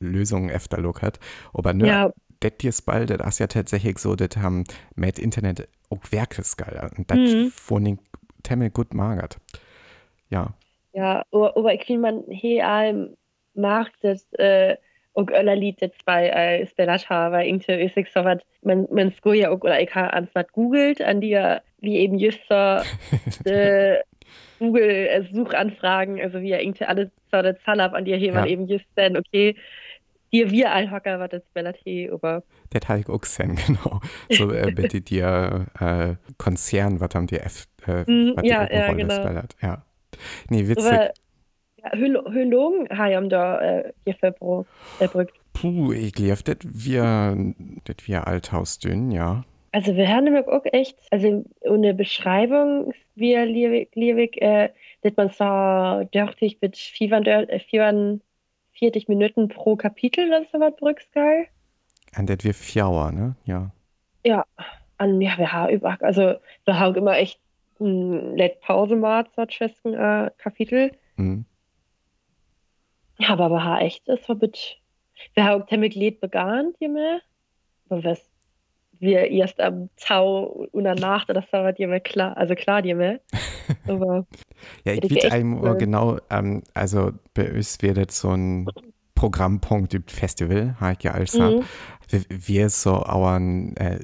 Lösungen 0.00 0.50
öfter 0.50 0.78
lockert. 0.80 1.18
Aber 1.52 1.72
ne, 1.74 1.86
Ja, 1.86 2.12
das 2.40 2.52
ist 2.62 2.82
bald, 2.82 3.10
das 3.10 3.26
ist 3.34 3.38
ja 3.38 3.46
tatsächlich 3.46 3.98
so, 3.98 4.16
das 4.16 4.36
haben 4.36 4.64
mit 4.96 5.18
Internet 5.18 5.68
auch 5.90 6.00
Werkesgeil. 6.10 6.90
Und 6.96 7.10
das 7.10 7.18
Mhm. 7.18 7.50
von 7.54 7.84
den 7.84 7.98
Temmel 8.42 8.70
gut 8.70 8.94
magert. 8.94 9.36
Ja. 10.30 10.54
Ja, 10.92 11.24
aber, 11.30 11.56
ich 11.74 11.84
finde, 11.84 12.00
man 12.02 12.24
hier 12.28 13.08
mag 13.54 13.90
das 14.02 14.26
äh, 14.34 14.76
auch 15.14 15.28
öller 15.28 15.56
Lied 15.56 15.82
das 15.82 15.90
bei 16.04 16.28
äh, 16.28 16.66
spelat 16.66 17.08
har, 17.10 17.32
weil 17.32 17.46
irgendwie 17.48 17.72
ist 17.84 17.96
es 17.96 18.12
so 18.12 18.24
was, 18.24 18.38
man, 18.62 18.86
man 18.90 19.12
sko 19.12 19.32
ja 19.32 19.50
auch, 19.50 19.60
oder 19.60 19.80
ich 19.80 19.94
habe 19.94 20.12
ans 20.12 20.30
was 20.34 20.46
googelt, 20.52 21.02
an 21.02 21.20
die 21.20 21.30
ja, 21.30 21.60
wie 21.80 21.96
eben 21.98 22.18
just 22.18 22.40
so 22.48 22.54
äh, 23.50 23.98
Google 24.58 24.82
äh, 25.08 25.24
also 26.22 26.40
wie 26.40 26.48
ja 26.50 26.58
irgendwie 26.60 26.84
alles 26.84 27.10
so 27.32 27.42
das 27.42 27.56
Zalab 27.64 27.92
an 27.94 28.04
dir 28.04 28.16
hier, 28.16 28.28
Ja. 28.28 28.40
man 28.40 28.46
eben 28.48 28.66
just 28.68 28.86
dann, 28.94 29.16
okay, 29.16 29.56
dir 30.32 30.50
wir 30.50 30.72
Allhocker, 30.72 31.18
was 31.18 31.30
das 31.30 31.42
spelat 31.50 31.76
hier, 31.82 32.12
aber 32.12 32.42
Das 32.70 32.88
habe 32.88 33.00
ich 33.00 33.08
auch 33.08 33.20
gesehen, 33.20 33.56
genau. 33.66 34.00
So 34.30 34.52
äh, 34.52 34.70
bitte 34.74 35.00
dir 35.00 35.66
äh, 35.78 36.14
Konzern, 36.38 37.00
was 37.00 37.14
haben 37.14 37.26
die 37.26 37.38
F, 37.38 37.66
äh, 37.86 38.04
die 38.06 38.34
ja, 38.42 38.70
ja, 38.70 38.92
genau. 38.92 39.14
spielt. 39.14 39.56
Ja. 39.62 39.84
Nee, 40.48 40.68
witzig. 40.68 40.86
aber 40.86 41.10
ja, 41.82 41.92
Hylo- 41.94 42.30
Hylogen 42.30 42.88
haben 42.90 43.28
da 43.28 43.60
äh, 43.60 43.92
hier 44.04 44.14
verbrucht. 44.14 44.68
verbrückt. 44.98 45.36
Puh, 45.52 45.92
ich 45.92 46.12
glaube, 46.12 46.42
das 46.44 46.56
wir, 46.62 47.54
das 47.84 47.96
wir 48.06 48.26
Althausdünn, 48.26 49.10
ja. 49.10 49.44
Also 49.72 49.94
wir 49.94 50.08
haben 50.08 50.36
auch 50.48 50.64
echt, 50.72 50.98
also 51.10 51.44
ohne 51.60 51.94
Beschreibung, 51.94 52.92
wie 53.14 53.34
liebig, 53.36 54.40
äh, 54.42 54.70
dass 55.02 55.12
man 55.16 55.30
so 55.30 56.08
dörftig 56.10 56.58
mit 56.60 56.76
44 58.80 59.08
Minuten 59.08 59.48
pro 59.48 59.76
Kapitel 59.76 60.26
oder 60.28 60.44
so 60.50 60.58
was 60.58 60.74
brückskal. 60.76 61.46
Und 62.16 62.28
das 62.28 62.42
wir 62.42 62.54
Fjauer, 62.54 63.12
ne? 63.12 63.36
Ja. 63.44 63.70
Ja, 64.24 64.44
an, 64.96 65.20
ja, 65.20 65.38
wir 65.38 65.52
haben 65.52 65.72
über, 65.72 65.96
also 66.02 66.34
wir 66.64 66.78
haben 66.78 66.94
immer 66.96 67.16
echt 67.16 67.40
ein 67.78 68.36
Let 68.36 68.60
Pause 68.60 68.96
mal 68.96 69.26
so 69.36 69.44
festen 69.46 69.94
äh, 69.94 70.30
Kapitel. 70.38 70.92
Mhm. 71.16 71.44
Ja, 73.18 73.30
aber 73.30 73.50
wir 73.50 73.64
haben 73.64 73.80
echt, 73.80 74.08
das 74.08 74.28
war 74.28 74.36
mit, 74.36 74.78
wir 75.34 75.44
haben 75.44 75.64
damit 75.68 75.94
Lied 75.94 76.20
begann, 76.20 76.72
die 76.80 76.88
mehr. 76.88 77.20
Aber 77.88 78.04
was 78.04 78.29
wir 79.00 79.30
erst 79.30 79.60
am 79.60 79.90
Tau 79.96 80.44
und 80.72 80.84
danach, 80.84 81.26
das 81.26 81.44
war 81.52 81.72
dir 81.72 81.88
mehr 81.88 82.00
klar, 82.00 82.36
also 82.36 82.54
klar, 82.54 82.82
die 82.82 82.94
mehr. 82.94 83.20
Aber 83.88 84.26
Ja, 84.84 84.92
ich 84.92 85.00
Das 85.00 85.10
echt 85.12 85.32
einem 85.32 85.60
cool. 85.62 85.76
genau, 85.76 86.18
ähm, 86.30 86.62
also 86.74 87.12
bei 87.34 87.50
uns 87.52 87.80
wird 87.82 87.96
das 87.96 88.20
so 88.20 88.30
ein 88.30 88.68
Programmpunkt 89.14 89.94
übt 89.94 90.14
Festival, 90.14 90.76
habe 90.80 90.94
ich 90.98 91.04
ja 91.04 91.12
alles. 91.12 91.34
Mhm. 91.34 91.62
Wir, 92.08 92.22
wir 92.28 92.70
so 92.70 92.94
auren 92.94 93.76
äh, 93.76 94.00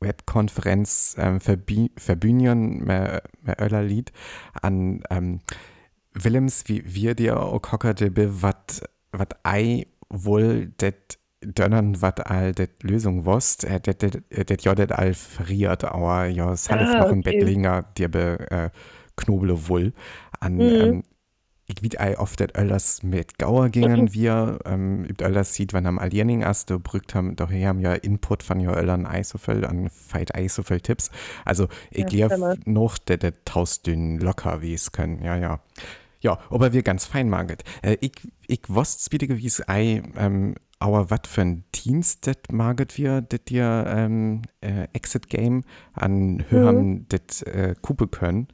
Webkonferenz 0.00 1.16
ähm, 1.18 1.40
verbü 1.40 1.88
verbühnen 1.96 2.84
mit 2.84 3.22
mit 3.42 3.60
öller 3.60 3.82
Lied 3.82 4.12
an 4.60 5.02
ähm, 5.10 5.40
Willems, 6.12 6.68
wie 6.68 6.82
wir 6.94 7.14
dir 7.14 7.40
auch 7.40 7.60
hockerte, 7.72 8.10
wat, 8.42 8.82
wat 9.12 9.36
ei 9.44 9.86
wohl 10.08 10.66
det 10.80 11.18
dönnern, 11.54 12.02
wat 12.02 12.26
all 12.30 12.52
det 12.54 12.82
Lösung 12.82 13.24
wost, 13.24 13.64
äh, 13.64 13.80
det, 13.80 14.02
det, 14.02 14.48
det 14.50 14.64
ja 14.64 14.74
det 14.74 14.92
all 14.92 15.14
verriert, 15.14 15.84
aber 15.84 16.26
ja, 16.26 16.52
es 16.52 16.70
hat 16.70 16.80
Ah, 16.80 16.96
noch 16.98 17.12
ein 17.12 17.22
okay. 17.22 17.22
Bettlinger, 17.22 17.82
dir 17.98 18.08
be 18.10 18.50
äh, 18.50 18.70
knoble 19.16 19.68
wohl 19.68 19.92
an, 20.40 20.70
Mhm. 20.74 20.76
ähm, 20.78 21.02
ich 21.68 21.82
wie 21.82 21.98
ei 21.98 22.16
oft 22.18 22.38
det 22.40 22.56
öllers 22.56 23.02
mit 23.02 23.38
Gauer 23.38 23.70
gingen 23.70 24.12
wir, 24.14 24.58
ähm, 24.66 25.04
übt 25.04 25.24
öllers 25.24 25.54
sieht, 25.54 25.72
wann 25.72 25.86
am 25.86 25.98
Aliening 25.98 26.42
erst, 26.42 26.70
du 26.70 26.78
brückt 26.78 27.14
haben, 27.14 27.34
doch 27.36 27.50
hier 27.50 27.68
haben 27.68 27.80
ja 27.80 27.94
Input 27.94 28.42
von 28.44 28.60
ja 28.60 28.72
öllern 28.74 29.06
Eisofel 29.06 29.64
an 29.64 29.90
Fight 29.90 30.34
Eisofel 30.36 30.80
Tipps. 30.80 31.10
Also, 31.44 31.68
ich 31.90 32.06
Ja, 32.12 32.30
stimmt. 32.30 32.66
noch, 32.66 32.98
der 32.98 33.16
der 33.18 33.44
tausdünn 33.44 34.18
locker, 34.20 34.62
wie 34.62 34.74
es 34.74 34.92
können, 34.92 35.22
ja, 35.24 35.36
ja. 35.36 35.60
Ja, 36.20 36.38
aber 36.50 36.72
wir 36.72 36.82
ganz 36.82 37.04
fein 37.06 37.28
maget. 37.28 37.62
Äh, 37.82 37.98
ich, 38.00 38.12
ich 38.46 38.62
wusste 38.68 39.10
wie 39.36 39.46
es 39.46 39.68
ei, 39.68 40.02
ähm, 40.16 40.54
aber 40.78 41.10
was 41.10 41.20
für 41.26 41.42
ein 41.42 41.64
Dienst 41.74 42.26
das 42.26 42.36
maget 42.50 42.98
wir, 42.98 43.20
das 43.22 43.44
dir 43.44 43.84
ähm, 43.88 44.42
äh, 44.60 44.88
Exit 44.92 45.28
Game 45.28 45.64
an 45.94 46.44
hören, 46.50 47.06
das 47.08 47.42
äh, 47.42 47.74
kupe 47.80 48.08
können. 48.08 48.48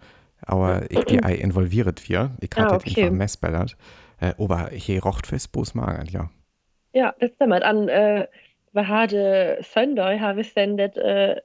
Aber 0.45 0.91
ich 0.91 1.05
die 1.05 1.23
ei 1.23 1.35
involviert 1.35 2.09
wir. 2.09 2.37
Ich 2.41 2.51
Ah, 2.57 2.63
hatte 2.65 2.75
okay. 2.75 3.03
einfach 3.03 3.17
messballert. 3.17 3.77
Äh, 4.21 4.35
aber 4.39 4.71
hier 4.71 5.03
rocht 5.03 5.27
fürs 5.27 5.49
Bus 5.49 5.75
maget, 5.75 6.11
ja. 6.11 6.31
ja, 6.93 7.15
das 7.21 7.31
stimmt. 7.35 7.63
An, 7.63 7.89
äh, 7.89 8.27
haben 8.75 9.63
Sunday, 9.63 10.19
haben 10.19 10.37
wir 10.37 10.45
sendet, 10.45 10.97
äh, 10.97 11.41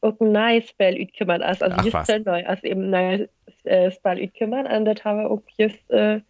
auch 0.00 0.18
ein 0.20 0.32
neues 0.32 0.68
Spell 0.68 1.00
utgemacht, 1.00 1.42
also, 1.42 1.66
Ach, 1.66 1.84
just. 1.84 2.06
Sunday, 2.06 2.44
also 2.44 2.66
eben 2.66 2.84
ein 2.84 2.90
neues 2.90 3.28
äh, 3.64 3.90
Spell 3.90 4.20
utgemacht, 4.20 4.70
und 4.70 4.84
das 4.84 5.04
haben 5.04 5.18
wir 5.18 5.30
auch 5.30 5.42
just, 5.56 5.90
äh, 5.90 6.20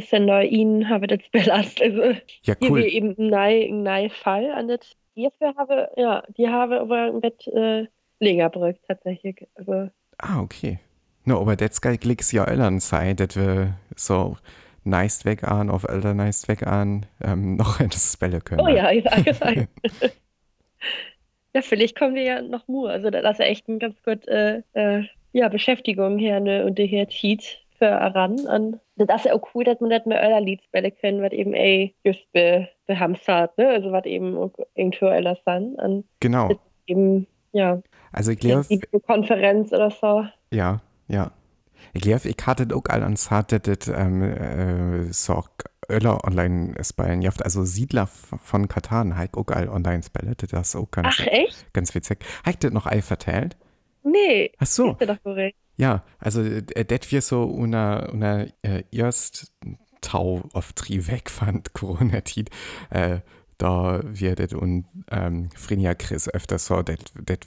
Sunday 0.00 0.46
ihn 0.48 0.88
haben 0.88 1.02
wir 1.02 1.18
das 1.18 1.48
als, 1.48 1.80
also, 1.80 2.02
Ja, 2.42 2.54
Hier 2.60 2.70
cool. 2.70 2.80
wir 2.80 2.86
eben 2.86 3.16
einen 3.18 3.82
neuen 3.82 4.10
Fall 4.10 4.50
an 4.50 4.68
das. 4.68 4.80
Hierfür 5.14 5.54
habe, 5.56 5.90
ja, 5.96 6.22
die 6.36 6.48
habe 6.48 6.80
aber 6.80 7.06
ein 7.06 7.20
Bett 7.20 7.44
äh, 7.48 7.86
länger 8.20 8.50
brückt 8.50 8.86
tatsächlich. 8.86 9.46
Also, 9.56 9.90
Ah, 10.18 10.40
okay. 10.40 10.78
No, 11.24 11.40
aber 11.40 11.56
das 11.56 11.80
klicks 11.80 12.32
ja 12.32 12.44
Eltern 12.44 12.80
sei, 12.80 13.14
dass 13.14 13.36
wir 13.36 13.74
so 13.96 14.36
nice 14.84 15.24
weg 15.24 15.44
an, 15.44 15.70
auf 15.70 15.84
Eltern 15.84 16.16
nice 16.18 16.48
weg 16.48 16.66
an, 16.66 17.06
ähm, 17.22 17.56
noch 17.56 17.80
eine 17.80 17.90
Spelle 17.92 18.40
können. 18.40 18.60
oh 18.60 18.68
ja, 18.68 18.90
ich 18.90 19.04
sage 19.04 19.30
es 19.30 19.42
ein. 19.42 19.68
ja, 21.54 21.62
vielleicht 21.62 21.98
kommen 21.98 22.14
wir 22.14 22.22
ja 22.22 22.42
noch 22.42 22.66
nur. 22.68 22.90
Also, 22.90 23.10
das 23.10 23.32
ist 23.32 23.38
ja 23.40 23.46
echt 23.46 23.68
ein 23.68 23.78
ganz 23.78 24.00
gut, 24.02 24.26
äh, 24.28 24.62
äh, 24.74 25.04
ja, 25.32 25.48
Beschäftigung 25.48 26.18
hier, 26.18 26.40
ne, 26.40 26.64
und 26.64 26.78
der 26.78 26.86
hier 26.86 27.08
Cheat 27.08 27.60
für 27.78 27.86
ran. 27.86 28.40
Und 28.40 28.80
das 29.06 29.20
ist 29.22 29.26
ja 29.26 29.34
auch 29.34 29.48
cool, 29.54 29.64
dass 29.64 29.80
man 29.80 29.90
nicht 29.90 30.06
mehr 30.06 30.20
euer 30.20 30.40
Liedspelle 30.40 30.90
können, 30.90 31.22
was 31.22 31.32
eben, 31.32 31.54
ey, 31.54 31.94
just 32.04 32.30
be, 32.32 32.68
behamstert, 32.86 33.56
ne, 33.58 33.68
also, 33.68 33.92
was 33.92 34.04
eben 34.06 34.36
alles 35.08 35.38
san. 35.44 35.74
Und 35.74 36.04
Genau. 36.20 36.50
eben, 36.86 37.26
ja, 37.52 37.80
Also 38.12 38.32
ich 38.32 38.38
glaube, 38.38 38.66
die 38.70 38.80
Konferenz 39.06 39.72
oder 39.72 39.90
so. 39.90 40.26
ja, 40.52 40.80
ja. 41.08 41.32
Ich 41.94 42.02
glaube, 42.02 42.28
ich 42.28 42.36
hatte 42.46 42.66
auch 42.74 42.82
all 42.88 43.02
hatte 43.30 43.60
das 43.60 43.88
ähm, 43.88 44.22
äh, 44.22 45.12
so 45.12 45.42
Öller 45.88 46.22
online 46.24 46.74
spellen. 46.84 47.22
Jaft, 47.22 47.42
also 47.44 47.64
Siedler 47.64 48.06
von 48.06 48.68
Katan, 48.68 49.16
Heik 49.16 49.38
auch 49.38 49.48
all 49.48 49.68
online 49.68 50.02
spellet. 50.02 50.52
Das 50.52 50.68
ist 50.68 50.76
auch 50.76 50.90
ganz, 50.90 51.16
Ach, 51.20 51.26
echt? 51.26 51.72
ganz 51.72 51.94
witzig. 51.94 52.18
Heik 52.44 52.60
das 52.60 52.72
noch 52.72 52.86
ei 52.86 53.00
vertellt? 53.00 53.56
Nee. 54.02 54.52
Ach 54.58 54.66
so. 54.66 54.96
Ist 54.98 55.08
doch 55.08 55.22
korrekt. 55.22 55.56
Ja, 55.78 56.02
also 56.18 56.42
äh, 56.42 56.84
das 56.84 57.10
wir 57.10 57.22
so 57.22 57.44
una, 57.44 58.10
una 58.10 58.46
äh, 58.62 58.82
erst 58.90 59.52
Tau 60.00 60.48
auf 60.52 60.72
Tri 60.74 61.06
wegfand, 61.06 61.72
Corona-Tit, 61.72 62.50
äh, 62.90 63.20
da 63.58 64.00
wird 64.04 64.38
das 64.38 64.52
und 64.52 64.86
ähm, 65.10 65.48
Frinja 65.56 65.94
Chris 65.94 66.28
öfter 66.28 66.58
so, 66.58 66.82
dass 66.82 66.98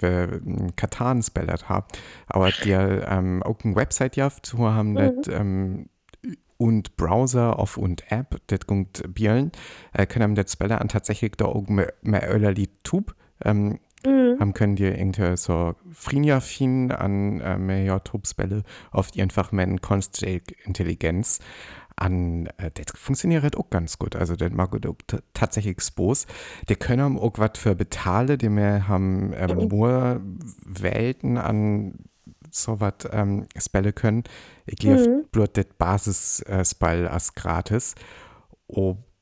wir 0.02 0.34
ähm, 0.34 0.76
Katan 0.76 1.24
spellert 1.24 1.70
haben. 1.70 1.88
Aber 2.28 2.52
der 2.66 3.08
ähm, 3.10 3.44
auch 3.44 3.60
eine 3.64 3.76
Website 3.76 4.18
jaft, 4.18 4.58
wo 4.58 4.68
haben 4.68 4.96
das 4.96 5.28
ähm, 5.30 5.90
und 6.58 6.96
Browser 6.96 7.58
auf 7.58 7.78
und 7.78 8.12
App, 8.12 8.40
das 8.48 8.68
kommt 8.68 9.04
bielen, 9.14 9.52
äh, 9.94 10.06
können 10.06 10.36
das 10.36 10.52
Speller 10.52 10.82
an 10.82 10.90
tatsächlich 10.90 11.32
da 11.38 11.46
auch 11.46 11.68
mehr, 11.68 11.94
mehr 12.02 12.30
Öller 12.30 12.54
Tube 12.84 13.16
ähm, 13.44 13.80
Mhm. 14.05 14.39
haben 14.39 14.53
können 14.53 14.75
dir 14.75 14.98
irgendwie 14.98 15.38
so 15.38 15.75
Frinja-Fin 15.91 16.91
an 16.91 17.39
äh, 17.41 17.58
mehr 17.58 18.03
Tubsbälle 18.03 18.63
auf 18.91 19.10
einfach 19.17 19.51
mehr 19.51 19.67
künstliche 19.79 20.41
Intelligenz 20.65 21.39
an, 21.96 22.48
äh, 22.58 22.72
das 22.74 23.00
funktioniert 23.00 23.43
halt 23.43 23.58
auch 23.58 23.70
ganz 23.70 24.00
gut. 24.00 24.15
Also, 24.15 24.36
das 24.36 24.51
mag 24.51 24.74
auch 24.74 24.96
tatsächlich 25.34 25.72
expos. 25.74 26.25
Die 26.67 26.75
können 26.75 27.17
auch 27.17 27.34
was 27.38 27.51
für 27.55 27.75
Betale, 27.75 28.38
die 28.38 28.50
wir 28.50 28.88
haben 28.88 29.34
ähm, 29.36 29.67
nur 29.67 30.22
Welten 30.65 31.38
an 31.38 31.93
so 32.50 32.79
was 32.79 32.93
ähm, 33.12 33.46
Spelle 33.55 33.93
können. 33.93 34.24
Ich 34.65 34.77
glaube, 34.77 35.08
Mhm. 35.08 35.25
bloß 35.31 35.50
das 35.53 35.65
Basis-Spell 35.77 37.08
als 37.08 37.34
gratis. 37.36 37.96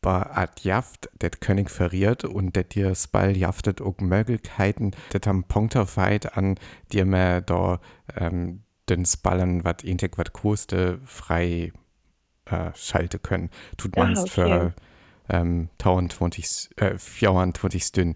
Aber 0.02 0.38
at 0.38 0.64
jaft, 0.64 1.10
det 1.22 1.42
König 1.42 1.70
verriert 1.70 2.24
und 2.24 2.56
det 2.56 2.74
dir 2.76 2.96
Spell 2.96 3.36
jaftet 3.36 3.82
auch 3.82 3.98
Möglichkeiten, 4.00 4.92
det 5.12 5.28
am 5.28 5.44
Punkter 5.44 5.86
fight 5.86 6.38
an, 6.38 6.56
dir 6.94 7.06
mehr 7.06 7.42
da 7.42 7.80
ähm, 8.16 8.64
den 8.88 9.06
Spallen, 9.06 9.66
wat 9.66 9.84
intek 9.84 10.18
wat 10.18 10.32
koste, 10.32 11.00
frei 11.06 11.74
äh, 12.46 12.72
schalte 12.76 13.20
können. 13.20 13.50
Tut 13.78 13.98
Ah, 13.98 14.06
manst 14.06 14.24
okay. 14.24 14.32
für 14.32 14.74
ähm, 15.30 15.70
1020, 15.80 16.70
äh, 16.78 16.98
24 16.98 17.84
Stunden. 17.84 18.16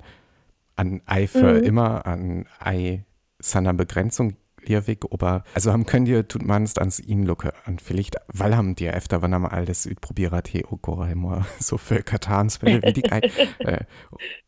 An 0.76 1.02
Ei 1.06 1.28
für 1.28 1.60
Mhm. 1.60 1.64
immer, 1.66 2.06
an 2.08 2.46
Ei 2.60 3.04
seiner 3.40 3.74
Begrenzung 3.74 4.38
Lievik, 4.68 5.06
aber 5.12 5.44
also 5.54 5.72
haben 5.72 5.86
könnt 5.86 6.08
ihr 6.08 6.28
tut 6.28 6.44
manst 6.44 6.80
ans 6.80 7.00
ihn 7.00 7.24
lucke 7.24 7.54
an 7.66 7.80
vielleicht, 7.80 8.18
weil 8.28 8.56
haben 8.56 8.76
die 8.76 8.90
öfter, 8.90 9.22
wann 9.22 9.34
haben 9.34 9.46
alles 9.46 9.90
probiert, 10.02 10.48
he, 10.48 10.64
oh 10.70 11.04
immer 11.04 11.46
so 11.60 11.78
für 11.78 12.04
Katan-Spelle, 12.04 12.82
wie 12.84 12.94
die 12.94 13.04
äh, 13.60 13.86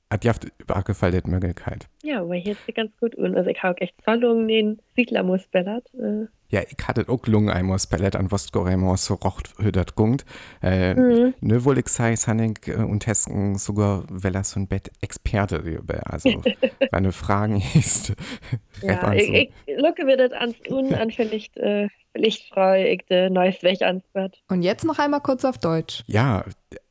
hat 0.09 0.23
die 0.23 0.29
haft 0.29 0.47
übergefallen 0.59 1.21
Möglichkeit. 1.25 1.87
Ja, 2.03 2.21
aber 2.21 2.35
hier 2.35 2.53
ist 2.53 2.75
ganz 2.75 2.91
gut 2.99 3.15
und 3.15 3.35
also 3.35 3.49
ich 3.49 3.61
habe 3.63 3.81
echt 3.81 3.95
Zahlungen 4.03 4.47
den 4.47 4.79
Siedler 4.95 5.23
muss 5.23 5.45
bellert. 5.47 5.87
Äh. 5.95 6.27
Ja, 6.55 6.61
ich 6.61 6.87
hatte 6.87 7.09
auch 7.09 7.27
Lungen 7.27 7.49
einmal 7.49 7.77
Spellet 7.79 8.15
an 8.15 8.31
was 8.31 8.49
Goremo 8.49 8.95
so 8.95 9.15
rocht 9.15 9.49
hüdert 9.59 9.95
gungt. 9.95 10.23
Äh, 10.63 10.93
mhm. 10.93 11.33
Ne, 11.41 11.65
wohl 11.65 11.77
ich 11.77 11.89
sei, 11.89 12.15
Sanning 12.15 12.57
äh, 12.67 12.75
und 12.75 13.07
Hesken 13.07 13.57
sogar, 13.57 14.05
weil 14.09 14.33
er 14.35 14.45
so 14.45 14.61
ein 14.61 14.67
Bett 14.69 14.89
Experte 15.01 15.57
über, 15.57 16.09
also, 16.09 16.29
meine 16.93 17.11
Fragen 17.11 17.61
ist. 17.73 18.13
ja, 18.81 19.11
ich, 19.11 19.29
ich 19.29 19.51
lucke 19.75 20.05
mir 20.05 20.15
das 20.15 20.31
ans 20.31 20.55
unanfällig, 20.69 21.51
äh, 21.57 21.89
lichtfrei, 22.13 22.93
ich 22.93 23.05
de 23.07 23.29
neues 23.29 23.61
Weg 23.61 23.81
ans 23.81 24.05
Bett. 24.13 24.41
Und 24.47 24.61
jetzt 24.61 24.85
noch 24.85 24.97
einmal 24.97 25.19
kurz 25.19 25.43
auf 25.43 25.57
Deutsch. 25.57 26.05
Ja, 26.07 26.45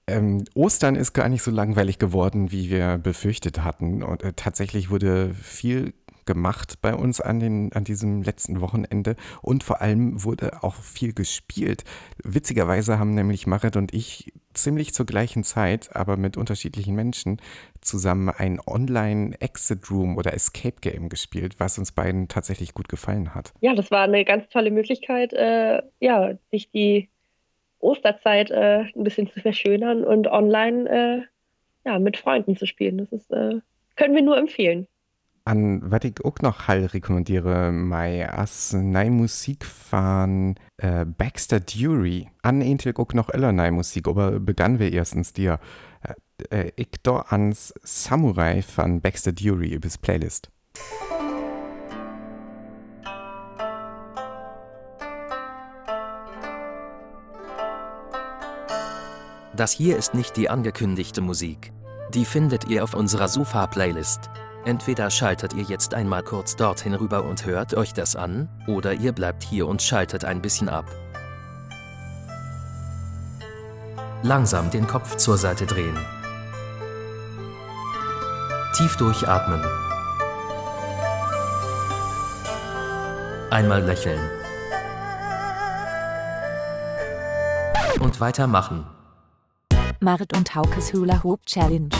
ähm, 0.06 0.44
Ostern 0.54 0.94
ist 0.94 1.14
gar 1.14 1.30
nicht 1.30 1.42
so 1.42 1.50
langweilig 1.50 1.98
geworden, 1.98 2.52
wie 2.52 2.68
wir 2.68 2.98
befürchtet 2.98 3.64
hatten. 3.64 4.02
Und 4.02 4.22
äh, 4.22 4.34
tatsächlich 4.34 4.90
wurde 4.90 5.32
viel 5.32 5.94
gemacht 6.26 6.74
bei 6.80 6.94
uns 6.94 7.20
an, 7.20 7.40
den, 7.40 7.72
an 7.72 7.84
diesem 7.84 8.22
letzten 8.22 8.60
Wochenende 8.60 9.16
und 9.42 9.62
vor 9.62 9.80
allem 9.80 10.24
wurde 10.24 10.62
auch 10.62 10.76
viel 10.76 11.12
gespielt. 11.12 11.84
Witzigerweise 12.22 12.98
haben 12.98 13.14
nämlich 13.14 13.46
Marit 13.46 13.76
und 13.76 13.92
ich 13.94 14.32
ziemlich 14.54 14.94
zur 14.94 15.06
gleichen 15.06 15.44
Zeit, 15.44 15.94
aber 15.94 16.16
mit 16.16 16.36
unterschiedlichen 16.36 16.94
Menschen, 16.94 17.40
zusammen 17.80 18.30
ein 18.30 18.60
Online-Exit 18.64 19.90
Room 19.90 20.16
oder 20.16 20.32
Escape 20.32 20.76
Game 20.80 21.08
gespielt, 21.08 21.56
was 21.58 21.78
uns 21.78 21.92
beiden 21.92 22.28
tatsächlich 22.28 22.72
gut 22.72 22.88
gefallen 22.88 23.34
hat. 23.34 23.52
Ja, 23.60 23.74
das 23.74 23.90
war 23.90 24.04
eine 24.04 24.24
ganz 24.24 24.48
tolle 24.48 24.70
Möglichkeit, 24.70 25.32
äh, 25.32 25.82
ja, 26.00 26.34
sich 26.50 26.70
die 26.70 27.08
Osterzeit 27.80 28.50
äh, 28.50 28.84
ein 28.96 29.04
bisschen 29.04 29.30
zu 29.30 29.40
verschönern 29.40 30.04
und 30.04 30.26
online 30.26 30.88
äh, 30.88 31.88
ja, 31.88 31.98
mit 31.98 32.16
Freunden 32.16 32.56
zu 32.56 32.66
spielen. 32.66 32.98
Das 32.98 33.12
ist, 33.12 33.30
äh, 33.30 33.60
können 33.96 34.14
wir 34.14 34.22
nur 34.22 34.38
empfehlen. 34.38 34.86
An 35.46 35.82
was 35.90 36.04
ich 36.04 36.24
auch 36.24 36.38
noch 36.40 36.68
hall 36.68 36.86
rekommendiere, 36.86 37.70
mei 37.70 38.26
as 38.32 38.72
nei 38.72 39.10
Musik 39.10 39.66
von 39.66 40.54
äh, 40.78 41.04
Baxter 41.04 41.60
Dury. 41.60 42.30
An 42.40 42.62
Intel 42.62 42.94
auch 42.96 43.12
noch 43.12 43.28
eller 43.28 43.52
nei 43.52 43.70
Musik, 43.70 44.08
aber 44.08 44.40
begann 44.40 44.78
wir 44.78 44.90
erstens 44.90 45.34
dir. 45.34 45.60
Äh, 46.50 46.68
äh, 46.68 46.72
ich 46.76 46.92
do 47.02 47.18
ans 47.18 47.74
Samurai 47.82 48.62
von 48.62 49.02
Baxter 49.02 49.32
Dury 49.32 49.78
bis 49.78 49.98
Playlist. 49.98 50.50
Das 59.54 59.72
hier 59.72 59.98
ist 59.98 60.14
nicht 60.14 60.38
die 60.38 60.48
angekündigte 60.48 61.20
Musik. 61.20 61.70
Die 62.14 62.24
findet 62.24 62.68
ihr 62.68 62.82
auf 62.82 62.94
unserer 62.94 63.28
Sofa-Playlist. 63.28 64.30
Entweder 64.64 65.10
schaltet 65.10 65.52
ihr 65.52 65.64
jetzt 65.64 65.92
einmal 65.92 66.22
kurz 66.22 66.56
dorthin 66.56 66.94
rüber 66.94 67.24
und 67.24 67.44
hört 67.44 67.74
euch 67.74 67.92
das 67.92 68.16
an, 68.16 68.48
oder 68.66 68.94
ihr 68.94 69.12
bleibt 69.12 69.42
hier 69.42 69.68
und 69.68 69.82
schaltet 69.82 70.24
ein 70.24 70.40
bisschen 70.40 70.70
ab. 70.70 70.86
Langsam 74.22 74.70
den 74.70 74.86
Kopf 74.86 75.16
zur 75.16 75.36
Seite 75.36 75.66
drehen. 75.66 75.98
Tief 78.74 78.96
durchatmen. 78.96 79.62
Einmal 83.50 83.82
lächeln. 83.82 84.20
Und 88.00 88.18
weitermachen. 88.18 88.86
Marit 90.00 90.34
und 90.34 90.54
Haukes 90.54 90.92
Hula 90.94 91.22
Hoop 91.22 91.44
Challenge. 91.44 91.90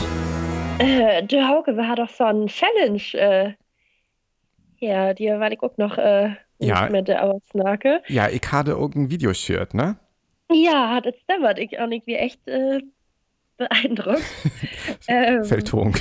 Äh, 0.79 1.23
der 1.23 1.47
Hauke, 1.47 1.75
wir 1.77 1.87
hat 1.87 1.99
doch 1.99 2.09
so 2.09 2.25
ein 2.25 2.47
Challenge. 2.47 3.01
Äh, 3.13 3.53
ja, 4.79 5.13
die 5.13 5.27
war 5.27 5.51
ich 5.51 5.61
auch 5.61 5.77
noch 5.77 5.97
äh, 5.97 6.35
ja. 6.59 6.89
mit 6.89 7.07
der 7.07 7.23
Ausnake. 7.23 8.01
Ja, 8.07 8.27
ich 8.29 8.41
hatte 8.51 8.71
irgendein 8.71 9.09
Videoshirt, 9.09 9.73
ne? 9.73 9.97
Ja, 10.51 10.91
hat 10.91 11.05
es 11.05 11.15
dämmert. 11.27 11.59
Ich 11.59 11.79
auch 11.79 11.87
nicht 11.87 12.05
wie 12.07 12.15
echt 12.15 12.45
äh, 12.47 12.81
beeindruckt. 13.57 14.21
ähm, 15.07 15.45
Feldtung. 15.45 15.95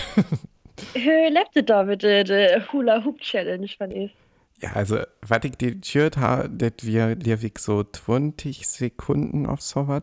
lebte 0.95 1.63
da 1.63 1.85
mit 1.85 2.03
der 2.03 2.73
Hula 2.73 3.05
Hoop 3.05 3.21
Challenge, 3.21 3.69
fand 3.79 3.95
ich. 3.95 4.15
Ja, 4.61 4.73
also, 4.73 4.99
was 5.23 5.45
ich 5.45 5.57
die 5.57 5.81
Shirt 5.85 6.17
habe, 6.17 6.49
das 6.51 6.73
wir, 6.83 7.17
wir 7.21 7.39
so 7.59 7.85
20 7.85 8.67
Sekunden 8.67 9.47
auf 9.47 9.61
so 9.61 9.89
was, 9.89 10.03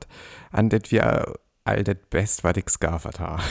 an 0.51 0.69
das 0.69 0.91
wir 0.91 1.33
all 1.63 1.83
das 1.83 1.97
Best, 2.09 2.43
was 2.43 2.57
ich 2.57 2.65
geskaffert 2.65 3.19
habe. 3.19 3.43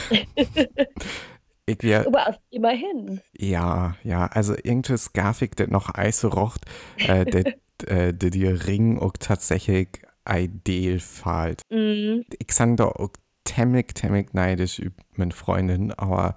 Aber 2.05 2.37
immerhin. 2.49 3.21
Ja, 3.37 3.95
ja, 4.03 4.27
also 4.27 4.55
irgendwie 4.61 4.97
skaff 4.97 5.41
ich 5.41 5.51
das 5.51 5.69
noch 5.69 5.93
Eis 5.93 6.25
rocht, 6.25 6.65
äh, 6.97 7.25
das 7.25 7.53
äh, 7.87 8.13
die 8.13 8.47
Ring 8.47 8.99
auch 8.99 9.13
tatsächlich 9.19 10.01
ideal 10.27 10.99
fällt. 10.99 11.61
Mm. 11.69 12.21
Ich 12.39 12.51
sag 12.51 12.77
da 12.77 12.85
auch 12.85 13.11
temmig, 13.43 13.95
temmig 13.95 14.33
neidisch 14.33 14.79
über 14.79 14.95
meine 15.15 15.31
Freundin, 15.31 15.91
aber 15.93 16.35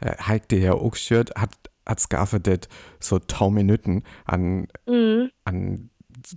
äh, 0.00 0.16
halt 0.18 0.50
der 0.50 0.76
auch 0.76 0.94
Shirt 0.94 1.32
hat, 1.36 1.52
hat 1.86 2.00
skaffert 2.00 2.68
so 3.00 3.18
tau 3.18 3.50
Minuten 3.50 4.04
an, 4.24 4.68
mm. 4.86 5.26
an 5.44 5.90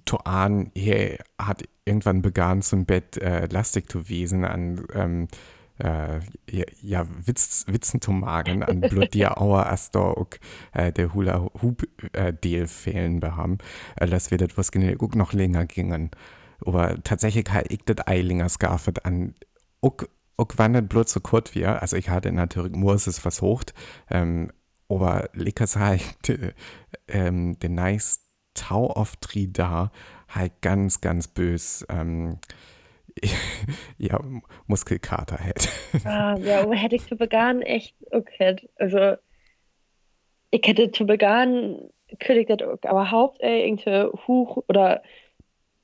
Toan 0.05 0.71
hier 0.75 1.17
hat 1.37 1.63
irgendwann 1.85 2.21
begann 2.21 2.61
zum 2.61 2.85
Bett 2.85 3.17
äh, 3.17 3.47
lastig 3.47 3.91
zu 3.91 4.09
wesen 4.09 4.45
an 4.45 4.85
ähm, 4.93 5.27
äh, 5.79 6.19
ja, 6.81 7.07
Witz, 7.25 7.65
Witzen 7.67 8.01
zu 8.01 8.11
magen 8.11 8.63
an 8.63 8.81
blut 8.81 9.13
dir 9.13 9.39
auer 9.39 9.65
Astor 9.67 10.17
und 10.17 10.39
äh, 10.73 10.91
der 10.91 11.13
Hula 11.13 11.49
Hoop 11.61 11.87
äh, 12.13 12.33
Deal 12.33 12.67
fehlen 12.67 13.19
beham, 13.19 13.57
äh, 13.95 14.07
dass 14.07 14.31
wir 14.31 14.37
das 14.37 14.57
was 14.57 14.71
genug 14.71 15.15
noch 15.15 15.33
länger 15.33 15.65
gingen. 15.65 16.11
Aber 16.65 17.01
tatsächlich 17.03 17.45
habe 17.49 17.67
ich 17.69 17.83
das 17.85 18.05
Eilingers 18.05 18.59
geaffet 18.59 19.05
an 19.05 19.33
auch, 19.81 19.97
auch 20.35 20.47
wann 20.57 20.73
das 20.73 20.87
blut 20.87 21.07
so 21.07 21.21
kurz 21.21 21.55
wie, 21.55 21.65
also 21.65 21.95
ich 21.95 22.09
hatte 22.09 22.31
natürlich 22.31 22.73
Moses 22.75 23.17
versucht, 23.17 23.73
ähm, 24.09 24.51
aber 24.89 25.29
Lickers 25.33 25.75
halt 25.77 26.03
ähm, 27.07 27.57
den 27.59 27.75
nice 27.75 28.28
Tau 28.59 28.89
oft 28.95 29.27
da 29.53 29.91
halt 30.27 30.61
ganz, 30.61 31.01
ganz 31.01 31.27
bös 31.27 31.85
ähm, 31.89 32.39
ja, 33.97 34.19
Muskelkater 34.67 35.37
hätte. 35.37 35.69
Ah, 36.05 36.37
ja, 36.37 36.61
aber 36.61 36.75
hätte 36.75 36.95
ich 36.95 37.07
zu 37.07 37.15
Began 37.15 37.61
echt 37.61 37.95
okay. 38.11 38.55
Also, 38.75 39.15
ich 40.51 40.61
hätte 40.65 40.91
zu 40.91 41.05
Began, 41.05 41.89
könnte 42.19 42.41
ich 42.41 42.47
das 42.47 42.61
auch, 42.61 42.77
aber 42.83 43.11
Haupt, 43.11 43.41
ey, 43.41 43.65
irgendwie 43.65 44.17
Huch 44.27 44.63
oder 44.67 45.01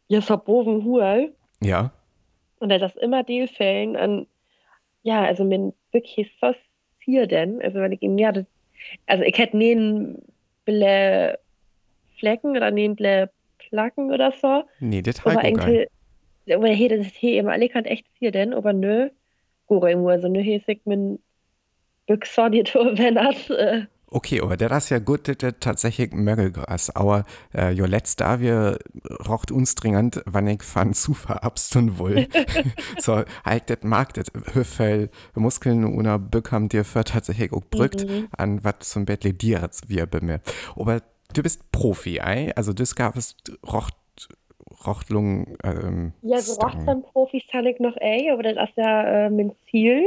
ja, 0.08 0.22
verbogen 0.22 0.84
Huhl. 0.84 1.34
Ja. 1.62 1.92
Und 2.60 2.72
er 2.72 2.80
das 2.80 2.96
immer 2.96 3.24
die 3.24 3.48
Fällen 3.48 3.96
an, 3.96 4.28
ja, 5.02 5.24
also, 5.24 5.44
mir 5.44 5.74
wirklich 5.92 6.32
so 6.40 6.54
viel 7.00 7.28
denn, 7.28 7.62
also, 7.62 7.80
wenn 7.80 7.92
ich 7.92 8.02
ihm, 8.02 8.18
ja, 8.18 8.32
das, 8.32 8.46
also, 9.08 9.24
ich 9.24 9.38
hätte 9.38 9.58
nie 9.58 9.72
einen 9.72 10.22
Flecken 12.26 12.58
oder 12.58 12.72
neben 12.72 12.96
Placken 13.70 14.12
oder 14.12 14.34
so. 14.42 14.64
Nee, 14.80 15.04
das 15.04 15.20
ich 15.20 15.54
geil. 15.54 15.88
Aber 16.52 16.68
hey, 16.68 16.88
das 16.88 17.06
ist 17.06 17.16
hier 17.16 17.40
immer 17.40 17.52
alle 17.52 17.70
kann 17.70 17.86
echt 17.86 18.08
viel 18.18 18.32
denn, 18.32 18.54
aber 18.54 18.74
nö, 18.74 19.10
gore 19.68 19.92
immer, 19.92 20.10
also 20.12 20.28
nö, 20.28 20.42
hier 20.42 20.58
ist 20.58 20.86
min 20.86 21.20
Büchsoniert, 22.08 22.74
wenn 22.76 23.16
das, 23.16 23.50
äh, 23.50 23.86
Okay, 24.08 24.40
aber 24.40 24.56
der 24.56 24.72
ist 24.72 24.90
ja 24.92 25.00
gut, 25.00 25.28
das 25.28 25.54
tatsächlich 25.60 26.14
Mögelgras. 26.14 26.96
Aber 26.96 27.26
äh, 27.54 27.72
jo 27.72 27.86
letzt 27.86 28.22
da 28.22 28.40
wir 28.40 28.78
rocht 29.28 29.52
uns 29.52 29.76
dringend, 29.76 30.22
wann 30.26 30.48
ich 30.48 30.64
von 30.64 30.94
zu 30.94 31.14
verabsten 31.14 32.00
will. 32.00 32.30
so, 33.00 33.24
halt 33.44 33.70
das 33.70 33.80
mag 33.84 34.14
das 34.14 34.28
Hüfel, 34.54 35.10
Muskeln 35.34 35.84
und 35.84 36.32
Bück 36.32 36.52
haben 36.52 36.70
dir 36.70 36.86
für 36.86 37.04
tatsächlich 37.04 37.52
auch 37.52 37.64
brückt, 37.70 38.08
mhm. 38.08 38.28
an 38.38 38.64
was 38.64 38.90
zum 38.90 39.06
Bett 39.06 39.24
dir 39.42 39.70
wir 39.88 40.06
bei 40.06 40.22
mir. 40.22 40.40
Aber 40.76 41.02
du 41.38 41.44
bist 41.44 41.72
Profi, 41.72 42.18
ey? 42.18 42.52
Also 42.56 42.74
das 42.74 42.96
gab 42.96 43.16
es 43.16 43.36
Rocht, 43.66 43.96
Rochtlung. 44.86 45.58
Ähm, 45.64 46.14
ja, 46.22 46.40
so 46.40 46.54
Rochtlung-Profis 46.62 47.44
kann 47.52 47.66
ich 47.66 47.80
noch, 47.80 47.96
ey, 47.98 48.32
aber 48.32 48.44
das 48.44 48.70
ist 48.70 48.78
ja 48.78 49.26
äh, 49.26 49.30
mein 49.30 49.52
Ziel. 49.70 50.04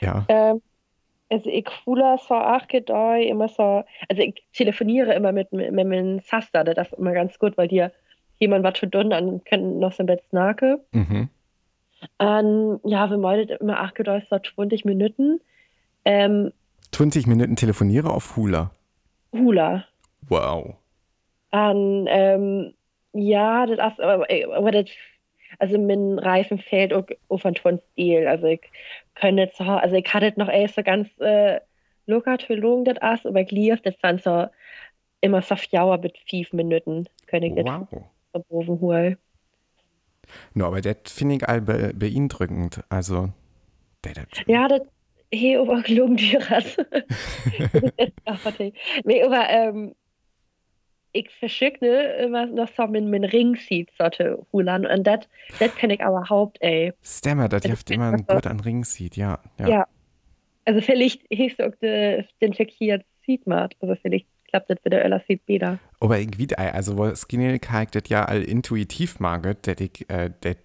Ja. 0.00 0.24
Ähm, 0.28 0.62
also 1.30 1.50
ich 1.50 1.68
fühle 1.84 2.16
so 2.26 2.34
auch 2.34 2.62
immer 3.16 3.48
so, 3.48 3.84
also 4.08 4.22
ich 4.22 4.42
telefoniere 4.54 5.14
immer 5.14 5.32
mit, 5.32 5.52
mit, 5.52 5.72
mit 5.72 5.86
meinem 5.86 6.20
Saster, 6.20 6.64
das 6.64 6.88
ist 6.88 6.98
immer 6.98 7.12
ganz 7.12 7.38
gut, 7.38 7.58
weil 7.58 7.68
dir 7.68 7.92
jemand 8.38 8.64
was 8.64 8.78
für 8.78 8.90
tun, 8.90 9.10
dann 9.10 9.44
können 9.44 9.78
noch 9.78 9.92
so 9.92 10.02
ein 10.02 10.06
Bett 10.06 10.22
snake. 10.30 10.80
Mhm. 10.92 11.28
Und, 12.18 12.80
ja, 12.84 13.10
wir 13.10 13.18
meinen 13.18 13.48
immer 13.48 13.82
auch 13.82 13.90
so 14.30 14.38
20 14.38 14.84
Minuten. 14.84 15.40
Ähm, 16.04 16.52
20 16.92 17.26
Minuten 17.26 17.56
telefoniere 17.56 18.10
auf 18.10 18.36
Hula? 18.36 18.70
Hula. 19.32 19.84
Wow. 20.28 20.76
an 21.50 22.06
ähm, 22.08 22.74
ja 23.12 23.66
das 23.66 23.92
ist, 23.92 24.00
aber, 24.00 24.26
aber 24.54 24.70
das 24.70 24.86
also 25.58 25.78
mein 25.78 26.18
Reifen 26.18 26.58
fehlt 26.58 26.92
auch 26.92 27.06
auf 27.28 27.46
einen 27.46 27.54
tollen 27.54 27.80
Stil 27.92 28.26
also 28.26 28.46
ich 28.46 28.60
könnte 29.14 29.50
so 29.54 29.64
also 29.64 29.96
ich 29.96 30.12
hatte 30.12 30.32
noch 30.36 30.48
erst 30.48 30.74
so 30.76 30.82
ganz 30.82 31.08
äh, 31.20 31.60
locker 32.06 32.38
Tölung 32.38 32.84
das 32.84 32.96
ist 33.20 33.26
aber 33.26 33.44
glief 33.44 33.80
das 33.82 33.94
dann 34.02 34.18
so 34.18 34.46
immer 35.20 35.42
so 35.42 35.56
fjauer 35.56 35.98
mit 35.98 36.18
fünf 36.28 36.52
Minuten 36.52 37.08
könnte 37.26 37.48
ich 37.48 37.54
Wow. 37.54 37.88
das 37.90 38.00
verbogen 38.32 38.80
holen 38.80 39.18
No, 40.54 40.66
aber 40.66 40.80
das 40.80 40.96
finde 41.06 41.36
ich 41.36 41.48
all 41.48 41.60
be 41.60 41.92
beeindruckend. 41.94 42.82
Also, 42.90 43.30
der, 44.04 44.14
der, 44.14 44.26
Ja, 44.46 44.68
das 44.68 44.82
he 45.30 45.56
aber 45.56 45.76
Rat. 45.86 46.76
nee, 49.04 49.22
aber 49.22 49.48
ähm, 49.48 49.94
ich 51.18 51.30
verschicke 51.30 51.86
immer 52.24 52.46
noch 52.46 52.68
so 52.76 52.86
mit 52.86 53.04
mit 53.04 53.32
Ring 53.32 53.56
sieht 53.56 53.90
sollte 53.98 54.46
Hulan 54.52 54.86
und 54.86 55.06
das 55.06 55.28
das 55.58 55.74
kann 55.76 55.90
ich 55.90 56.02
aber 56.02 56.28
Haupt 56.28 56.58
ey. 56.60 56.92
Stammer, 57.02 57.48
das 57.48 57.62
Also, 57.62 57.68
hilft 57.68 57.90
immer 57.90 58.12
ein 58.12 58.26
gut 58.26 58.46
an 58.46 58.60
Ring 58.60 58.84
sieht, 58.84 59.16
ja. 59.16 59.40
Ja. 59.58 59.68
Ja. 59.68 59.86
Also 60.64 60.80
vielleicht 60.80 61.22
hieß 61.30 61.60
auch 61.60 61.74
de, 61.80 62.24
den 62.40 62.54
verkehrt 62.54 63.04
sieht 63.24 63.46
man, 63.46 63.68
also 63.80 63.94
vielleicht 64.02 64.26
klappt 64.48 64.70
das 64.70 64.78
wieder 64.84 65.04
Öller 65.04 65.22
sieht 65.28 65.46
wieder. 65.46 65.78
Aber 66.00 66.18
irgendwie, 66.18 66.54
also, 66.56 66.98
wo 66.98 67.14
Skinny 67.14 67.58
Kalk 67.58 67.92
das 67.92 68.08
ja 68.08 68.24
all 68.24 68.42
intuitiv 68.42 69.20
maget, 69.20 69.66
dat 69.66 69.80
ich, 69.80 70.08
äh, 70.10 70.30
dat, 70.40 70.58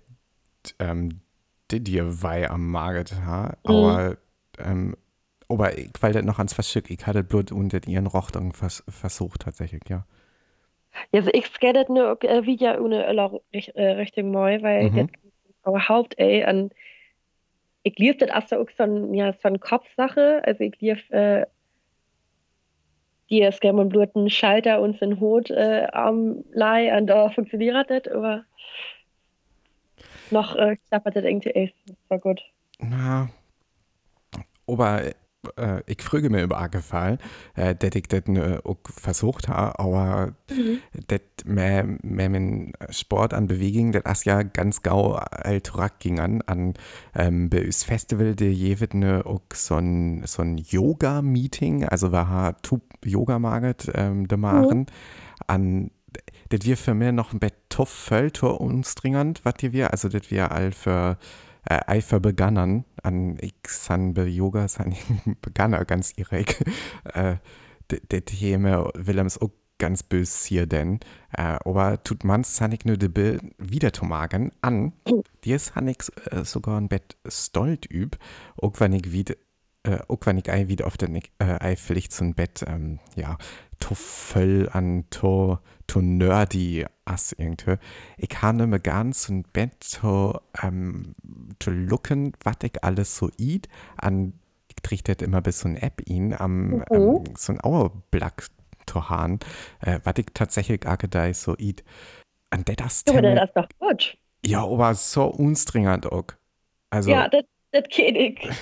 ähm, 0.80 1.22
dir 1.72 2.22
wei 2.22 2.50
am 2.50 2.70
Maget, 2.70 3.16
ha, 3.26 3.58
aber, 3.64 4.18
ähm, 4.60 4.96
aber 5.50 5.78
ich, 5.78 5.90
weil 6.02 6.14
das 6.14 6.24
noch 6.24 6.38
ans 6.38 6.54
Verschick, 6.54 6.90
ich 6.90 7.06
hatte 7.08 7.24
Blut 7.24 7.52
unter 7.52 7.86
ihren 7.88 8.08
Rochtung 8.08 8.54
vers 8.54 8.84
versucht, 8.88 9.42
tatsächlich, 9.42 9.82
ja. 9.90 10.06
Ja, 11.12 11.20
also 11.20 11.30
ich 11.34 11.48
skatet 11.48 11.90
nur 11.90 12.22
äh, 12.24 12.46
wieder 12.46 12.82
ohne 12.82 13.08
richt, 13.54 13.70
äh, 13.76 13.92
Richtung 13.92 14.32
Moi, 14.32 14.62
weil 14.62 14.92
Mhm. 14.92 14.96
das 14.98 15.08
aber 15.64 15.88
Haupt 15.88 16.18
ey 16.20 16.44
an 16.44 16.72
ich 17.84 17.98
lief 17.98 18.18
das 18.18 18.30
erst 18.30 18.54
auch 18.54 18.70
so 18.78 18.84
ein, 18.84 19.14
ja, 19.14 19.34
eine 19.44 19.60
Kopfsache, 19.60 20.42
also 20.46 20.64
ich 20.64 20.80
lief 20.80 21.10
äh, 21.12 21.46
die 23.30 23.42
es 23.42 23.60
gerne 23.60 23.86
bluten 23.86 24.30
Schalter 24.30 24.82
und 24.82 25.00
sind 25.00 25.20
Hut 25.20 25.50
äh, 25.50 25.88
am 25.92 26.44
Lei 26.52 26.96
und 26.98 27.08
da 27.08 27.30
funktioniert 27.30 27.90
das, 27.90 28.08
aber 28.08 28.46
noch 30.30 30.56
äh, 30.56 30.78
klappert 30.88 31.16
das 31.16 31.24
irgendwie 31.24 31.50
echt, 31.52 31.76
das 31.88 31.98
war 32.10 32.20
gut. 32.20 32.42
Na, 32.80 33.30
aber 34.68 35.14
äh, 35.58 35.82
ich 35.86 36.02
frage 36.02 36.30
mir 36.30 36.44
über 36.44 36.58
Fall, 36.82 37.18
äh, 37.56 37.76
dass 37.76 37.92
ich 37.96 38.08
das 38.08 38.24
auch 38.64 38.78
versucht 38.86 39.48
habe, 39.48 39.80
aber 39.80 40.34
das 41.08 41.22
mehr, 41.46 41.86
mehr 42.02 42.30
mit 42.30 42.74
Sport 42.90 43.34
an 43.34 43.48
Bewegung, 43.48 43.92
das 43.92 44.04
ist 44.20 44.26
ja 44.26 44.44
ganz 44.44 44.82
gau 44.82 45.14
alt 45.14 45.72
ging 46.00 46.20
an, 46.20 46.42
an 46.44 46.74
ähm, 47.16 47.50
bei 47.50 47.66
uns 47.66 47.84
Festival, 47.84 48.36
der 48.36 48.52
jeweils 48.52 48.94
ne, 48.94 49.26
auch 49.26 49.42
so 49.54 49.76
ein, 49.76 50.24
so 50.26 50.42
ein 50.42 50.58
Yoga-Meeting, 50.58 51.86
also 51.86 52.12
wir 52.12 52.28
haben 52.28 52.58
Tub 52.62 52.84
Yoga 53.06 53.40
maget 53.40 53.92
ähm, 53.94 54.28
de 54.28 54.38
machen, 54.38 54.88
an 55.48 55.92
das 56.50 56.66
wir 56.66 56.78
für 56.78 56.94
mich 56.94 57.12
noch 57.12 57.34
ein 57.34 57.40
Bett 57.40 57.56
tough 57.70 57.90
Völter 57.90 58.62
unstringend, 58.62 59.44
was 59.44 59.56
wir, 59.62 59.92
also 59.92 60.10
das 60.10 60.30
wir 60.30 60.52
all 60.52 60.72
für 60.72 61.18
äh, 61.70 61.80
Eifer 61.88 62.20
begannen, 62.20 62.86
an 63.02 63.38
be 64.14 64.26
Yoga 64.28 64.68
san 64.68 64.96
beganner 65.42 65.86
ganz 65.86 66.14
direkt, 66.14 66.64
äh, 67.14 67.38
das 67.88 68.26
Thema 68.26 68.90
Willems 68.96 69.38
auch 69.42 69.52
ganz 69.78 70.04
bös 70.04 70.46
hier 70.46 70.66
denn, 70.66 71.00
äh, 71.34 71.58
aber 71.66 72.02
tut 72.04 72.24
man's 72.24 72.56
san 72.56 72.72
ich 72.72 72.86
nur 72.86 72.98
de 72.98 73.10
Bill 73.10 73.40
wieder 73.58 73.92
zu 73.92 74.06
magen 74.06 74.52
an, 74.62 74.94
dies 75.44 75.76
han 75.76 75.88
ich 75.88 75.98
äh, 76.32 76.46
sogar 76.46 76.80
ein 76.80 76.88
Bett 76.88 77.18
stolt 77.28 77.90
üb, 77.92 78.18
auch 78.58 78.80
wenn 78.80 78.94
ich 78.94 79.12
wieder 79.12 79.36
äh, 79.84 80.00
auch 80.08 80.20
wenn 80.24 80.38
ich 80.38 80.50
ei 80.50 80.70
wieder 80.70 80.88
auf 80.88 80.98
den 80.98 81.16
äh, 81.16 81.22
ei 81.40 81.76
vielleicht 81.76 82.14
zum 82.14 82.34
Bett 82.34 82.64
ähm, 82.66 83.00
ja 83.16 83.38
to 83.84 83.96
voll 83.96 84.70
an 84.72 85.04
to 85.10 85.58
to 85.88 86.00
nerdy 86.02 86.86
as 87.06 87.34
irgendwie 87.34 87.76
ich 88.18 88.30
kann 88.30 88.58
mir 88.70 88.80
ganz 88.80 89.28
ein 89.30 89.44
Bett 89.44 89.74
to 90.00 90.40
ähm, 90.64 91.16
to 91.60 91.70
looken 91.72 92.32
wat 92.46 92.64
ich 92.64 92.82
alles 92.84 93.18
so 93.18 93.30
eat 93.38 93.68
an 93.98 94.34
ich 94.70 94.82
krieg 94.84 95.04
das 95.04 95.18
immer 95.18 95.42
bis 95.42 95.60
so 95.60 95.68
ein 95.68 95.76
App 95.76 96.02
ihn 96.08 96.34
am 96.34 96.84
ähm, 96.92 97.24
so 97.38 97.52
ein 97.54 97.60
Auerblack 97.62 98.48
to 98.86 99.10
han 99.10 99.40
äh, 99.82 100.00
wat 100.06 100.18
ich 100.20 100.28
tatsächlich 100.34 100.88
agedei 100.88 101.34
so 101.34 101.56
eat 101.58 101.84
an 102.52 102.64
der 102.66 102.76
das 102.78 103.04
Ja, 103.08 103.18
aber 103.18 103.36
das 103.36 103.50
ist 103.50 103.56
doch 103.58 103.68
gut. 103.80 104.18
ja 104.46 104.64
aber 104.64 104.94
so 104.96 105.26
unstringend 105.26 106.06
auch 106.12 106.28
also 106.90 107.12
Ja, 107.12 107.28
das, 107.28 107.44
das 107.72 107.84
kenne 107.90 108.20
ich. 108.30 108.56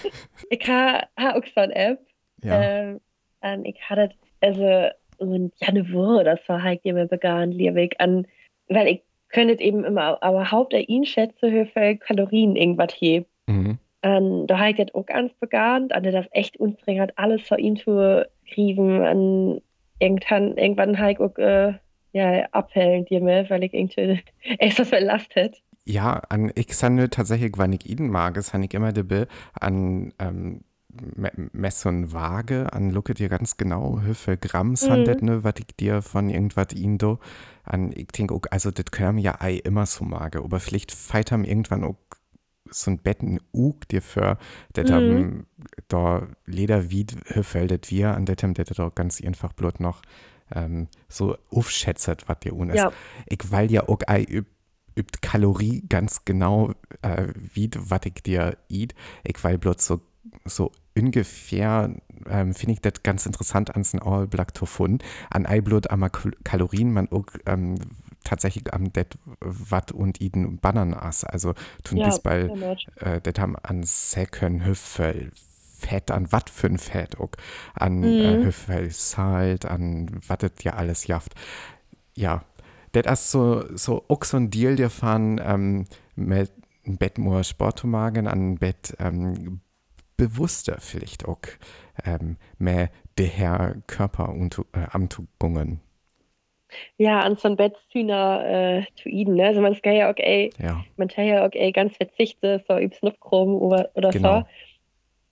ich 0.49 0.67
habe 0.67 1.07
ha 1.19 1.33
auch 1.37 1.45
so 1.53 1.61
eine 1.61 1.75
App. 1.75 1.99
ja. 2.43 2.61
Ähm, 2.61 3.01
und 3.41 3.65
ich 3.65 3.77
hatte, 3.89 4.11
also, 4.41 4.89
und 5.21 5.53
ja, 5.61 5.69
eine 5.69 5.91
Woche, 5.93 6.23
das 6.23 6.39
war 6.47 6.63
halt 6.63 6.81
immer 6.83 7.05
begann, 7.05 7.51
Liebig, 7.51 7.99
an, 7.99 8.27
weil 8.67 8.87
ich 8.87 9.01
könnte 9.29 9.61
eben 9.61 9.83
immer, 9.83 10.21
aber 10.21 10.51
Haupt 10.51 10.73
der 10.73 10.89
ihn 10.89 11.05
schätze, 11.05 11.65
viel 11.67 11.97
Kalorien 11.97 12.55
irgendwas 12.55 12.93
hier. 12.93 13.25
mhm. 13.47 13.77
Und 14.03 14.47
da 14.47 14.57
habe 14.57 14.71
ich 14.71 14.77
das 14.77 14.95
auch 14.95 15.05
ganz 15.05 15.31
begann, 15.35 15.83
und 15.83 16.05
das 16.05 16.25
echt 16.31 16.57
unstringend 16.57 17.13
alles 17.17 17.43
vor 17.47 17.59
ihm 17.59 17.75
zu 17.75 18.27
kriegen, 18.51 19.05
und 19.05 19.61
irgendwann, 19.99 20.57
irgendwann 20.57 20.97
ich 21.11 21.19
auch, 21.19 21.37
äh, 21.37 21.73
ja, 22.13 22.45
abhellen 22.51 23.05
dir 23.05 23.21
mehr, 23.21 23.49
weil 23.49 23.63
ich 23.63 23.73
irgendwie 23.73 24.19
echt 24.57 24.77
so 24.77 24.85
verlastet. 24.85 25.61
Ja, 25.85 26.21
an 26.29 26.51
ich 26.55 26.75
sande 26.75 27.09
tatsächlich, 27.09 27.53
wenn 27.57 27.73
ich 27.73 27.87
ihn 27.87 28.09
mag, 28.09 28.37
es 28.37 28.53
han 28.53 28.63
ich 28.63 28.73
immer 28.73 28.91
dabei 28.91 29.27
an 29.59 30.13
ähm, 30.19 30.61
Mess 31.53 31.85
und 31.85 32.13
Waage, 32.13 32.73
an 32.73 32.91
looke 32.91 33.13
dir 33.13 33.29
ganz 33.29 33.57
genau, 33.57 34.01
wie 34.03 34.13
viel 34.13 34.37
Gramm 34.37 34.75
sandet, 34.75 35.21
ne, 35.21 35.43
was 35.43 35.53
ich 35.59 35.75
dir 35.75 36.01
von 36.01 36.29
irgendwas 36.29 36.73
ihn 36.73 36.97
do, 36.97 37.19
an 37.63 37.91
ich 37.93 38.07
denke 38.07 38.33
auch, 38.33 38.41
also 38.51 38.71
das 38.71 38.85
können 38.91 39.17
ja 39.17 39.39
ei 39.39 39.55
immer 39.55 39.85
so 39.85 40.03
mage, 40.05 40.39
aber 40.39 40.59
vielleicht 40.59 40.91
feit 40.91 41.31
haben 41.31 41.43
irgendwann 41.43 41.83
auch 41.83 41.97
so 42.69 42.91
ein 42.91 42.99
Betten 42.99 43.39
ug 43.53 43.87
dir 43.89 44.01
für, 44.01 44.37
das 44.73 44.89
Mhm. 44.89 44.93
haben 44.93 45.47
da 45.87 46.27
Leder 46.45 46.89
wie 46.89 47.05
wie 47.33 47.43
viel 47.43 47.67
das 47.67 47.89
wir, 47.91 48.15
an 48.15 48.25
das 48.25 48.37
haben 48.43 48.53
das 48.53 48.67
doch 48.69 48.95
ganz 48.95 49.21
einfach 49.21 49.53
bloß 49.53 49.79
noch 49.79 50.01
ähm, 50.53 50.87
so 51.09 51.37
aufschätzt, 51.49 52.27
was 52.27 52.39
dir 52.39 52.55
un 52.55 52.69
ist. 52.69 52.77
Ja. 52.77 52.91
Ich 53.27 53.51
weil 53.51 53.71
ja 53.71 53.87
auch 53.87 53.99
ei 54.07 54.23
üb, 54.29 54.47
übt 54.97 55.19
Kalorie 55.21 55.83
ganz 55.87 56.25
genau, 56.25 56.73
äh, 57.01 57.27
wie 57.35 57.69
was 57.75 58.01
ich 58.05 58.23
dir 58.23 58.57
eat. 58.69 58.93
Ich 59.23 59.41
weil 59.43 59.57
bloß 59.57 59.85
so, 59.85 60.01
so 60.45 60.71
ungefähr, 60.97 61.93
ähm, 62.29 62.53
finde 62.53 62.73
ich 62.73 62.81
das 62.81 63.03
ganz 63.03 63.25
interessant 63.25 63.75
an 63.75 63.83
den 63.83 64.01
Auerblatt 64.01 64.57
zu 64.57 64.65
finden. 64.65 64.99
An 65.29 65.45
Eiblut 65.45 65.89
am 65.89 66.07
Kalorien 66.43 66.91
man 66.91 67.09
auch 67.11 67.25
ähm, 67.45 67.75
tatsächlich 68.23 68.73
am 68.73 68.91
det 68.93 69.17
wat 69.39 69.91
und 69.91 70.21
iden 70.21 70.57
bannen 70.59 70.93
as. 70.93 71.23
Also 71.23 71.53
tun 71.83 71.99
Ja, 71.99 72.09
bei 72.23 72.51
äh, 72.97 73.21
det 73.21 73.39
haben 73.39 73.55
an 73.57 73.83
Säcken 73.83 74.65
Hüffel 74.65 75.31
Fett, 75.79 76.11
an 76.11 76.31
wat 76.31 76.49
für 76.49 76.67
ein 76.67 76.77
Fett 76.77 77.19
auch, 77.19 77.31
an 77.73 78.13
Mhm. 78.13 78.19
äh, 78.19 78.39
Hüffel 78.43 78.91
Salt, 78.91 79.65
an 79.65 80.21
wat 80.27 80.43
das 80.43 80.51
ja 80.63 80.73
alles 80.73 81.07
jaft. 81.07 81.33
Ja, 82.15 82.43
das 82.91 83.21
ist 83.21 83.31
so, 83.31 83.65
so 83.75 84.03
auch 84.07 84.23
so 84.23 84.37
ein 84.37 84.49
Deal, 84.51 84.75
der 84.75 84.89
fahren 84.89 85.39
ähm, 85.43 85.87
mit 86.15 86.51
einem 86.85 86.97
Bett 86.97 87.17
more 87.17 87.43
Sport 87.43 87.79
zu 87.79 87.87
machen, 87.87 88.27
an 88.27 88.57
Bett 88.57 88.95
ähm, 88.99 89.61
bewusster 90.21 90.77
vielleicht 90.79 91.25
auch 91.27 91.41
ähm, 92.05 92.37
mehr 92.59 92.91
der 93.17 93.25
Herr 93.25 93.75
Körper 93.87 94.29
und 94.29 94.59
äh, 94.73 94.85
Amtugungen. 94.91 95.79
Ja, 96.97 97.21
an 97.21 97.35
so 97.37 97.47
ein 97.47 97.57
Bettshühner 97.57 98.45
äh, 98.45 98.85
zu 99.01 99.09
iden, 99.09 99.33
ne? 99.35 99.47
Also 99.47 99.61
man 99.61 99.73
kann 99.81 99.95
ja 99.95 100.11
auch, 100.11 100.17
ey, 100.17 100.53
Ja, 100.59 100.85
man 100.95 101.07
kann 101.07 101.25
ja 101.25 101.45
ey, 101.47 101.71
ganz 101.71 101.97
verzichte, 101.97 102.63
so 102.67 102.77
übs 102.77 103.01
Nupkrom 103.01 103.55
oder, 103.55 103.89
oder 103.95 104.11
Genau. 104.11 104.41
so. 104.41 104.45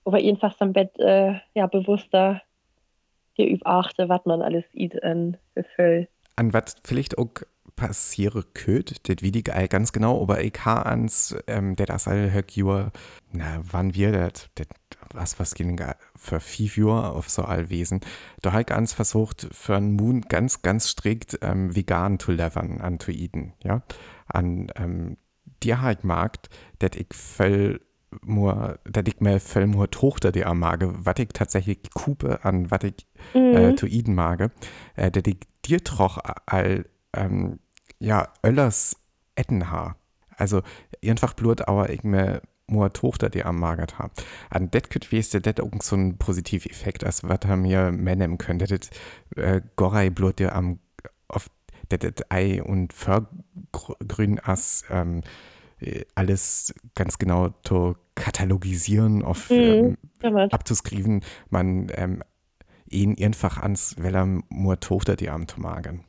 Aber 0.06 0.20
jedenfalls 0.20 0.60
am 0.60 0.74
Bett, 0.74 0.98
äh, 0.98 1.36
ja, 1.54 1.68
bewusster 1.68 2.42
dir 3.38 3.48
üb 3.48 3.62
achte, 3.66 4.10
was 4.10 4.26
man 4.26 4.42
alles 4.42 4.66
id 4.74 5.02
an 5.04 5.38
Gefühl. 5.54 6.08
an 6.36 6.52
was 6.52 6.76
vielleicht 6.84 7.18
auch 7.20 7.30
passiere 7.80 8.44
könnte, 8.54 8.96
das 9.04 9.24
wie 9.24 9.32
die 9.32 9.44
ganz 9.44 9.94
genau, 9.94 10.22
aber 10.22 10.44
ich 10.44 10.54
ha 10.66 10.82
ans, 10.82 11.36
ähm, 11.48 11.76
der 11.78 11.86
das 11.86 12.08
all 12.08 12.32
hört, 12.32 12.52
Jür, 12.52 12.92
na, 13.32 13.62
wann 13.72 13.94
wir 13.94 14.12
das, 14.12 14.50
das, 14.56 14.68
was, 15.14 15.40
was 15.40 15.54
ging 15.56 15.82
für 16.16 16.40
fünf 16.42 16.78
Jahre 16.78 17.12
auf 17.12 17.30
so 17.30 17.44
allwesen, 17.44 18.02
da 18.42 18.52
habe 18.52 18.64
ich 18.64 18.72
ans 18.72 18.94
versucht, 18.94 19.48
für 19.52 19.78
einen 19.78 19.94
Moon 19.94 20.22
ganz, 20.22 20.62
ganz 20.62 20.90
strikt 20.90 21.40
ähm, 21.42 21.74
vegan 21.74 22.20
zu 22.20 22.34
levern, 22.34 22.82
an 22.82 23.00
zu 23.00 23.12
eaten, 23.12 23.54
ja, 23.64 23.82
an, 24.28 24.68
ähm, 24.76 25.18
dir 25.64 25.82
halt 25.82 26.04
mag, 26.04 26.38
dass 26.80 26.92
ich 26.96 27.14
voll 27.14 27.80
nur, 28.26 28.80
dass 28.86 29.04
ich 29.08 29.22
mir 29.22 29.40
voll 29.40 29.68
nur 29.68 29.90
Tochter 29.90 30.32
der 30.32 30.54
mag, 30.54 30.84
was 30.84 31.16
ich 31.20 31.30
tatsächlich 31.30 31.80
kupe 31.94 32.44
an, 32.44 32.72
was 32.72 32.84
ich 32.84 33.06
Mhm. 33.34 33.56
äh, 33.56 33.76
zu 33.76 33.86
mag, 34.12 34.52
äh, 34.96 35.12
dass 35.12 35.24
ich 35.26 35.38
dir 35.66 35.84
troch 35.84 36.18
all, 36.46 36.86
ähm, 37.14 37.60
ja, 38.00 38.28
Öllers 38.44 38.98
Ettenhaar. 39.36 39.96
Also, 40.36 40.62
einfach 41.04 41.34
blut 41.34 41.68
aber 41.68 41.90
irgendwie 41.90 42.40
more 42.68 42.92
Tochter, 42.92 43.30
die 43.30 43.44
am 43.44 43.60
magert 43.60 44.00
haben. 44.00 44.12
An 44.50 44.72
det 44.72 44.90
könnt 44.90 45.12
weste 45.12 45.42
det 45.42 45.60
auch 45.60 45.70
so 45.82 45.96
ein 45.96 46.18
Positiveffekt, 46.18 47.04
als 47.04 47.24
was 47.24 47.40
er 47.44 47.58
mir 47.58 47.92
mennen 47.92 48.38
könnte. 48.38 48.66
Das 48.66 48.90
äh, 49.36 49.62
Gorei 49.76 50.10
blut 50.10 50.40
dir 50.40 50.56
am 50.56 50.80
auf 51.28 51.50
det 51.92 52.32
Ei 52.32 52.62
und 52.62 52.94
Förgrün 52.94 54.40
as 54.40 54.86
ähm, 54.90 55.22
äh, 55.80 56.06
alles 56.16 56.74
ganz 56.96 57.18
genau 57.18 57.50
zu 57.64 57.96
katalogisieren, 58.16 59.24
auf 59.24 59.50
Mhm, 59.50 59.56
ähm, 59.56 59.98
ja, 60.22 60.46
abzuskriven, 60.48 61.24
man 61.50 61.92
ähm, 61.96 62.24
ihn 62.90 63.16
einfach 63.22 63.58
ans, 63.58 63.96
weil 64.00 64.16
er 64.16 64.26
nur 64.50 64.80
Tochter 64.80 65.16
die 65.16 65.30
am 65.30 65.48
zu 65.48 65.60
magen. 65.60 66.04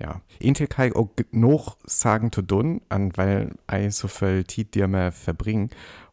Ja, 0.00 0.20
Intel 0.38 0.68
kann 0.68 0.88
ich 0.88 0.96
auch 0.96 1.10
noch 1.32 1.76
sagen 1.84 2.30
zu 2.30 2.42
tun, 2.42 2.82
an 2.88 3.16
weil 3.16 3.56
ich 3.72 3.96
so 3.96 4.06
viel 4.06 4.46
Zeit 4.46 4.74
dir 4.74 4.86
mehr 4.86 5.10
verbringen, 5.10 5.70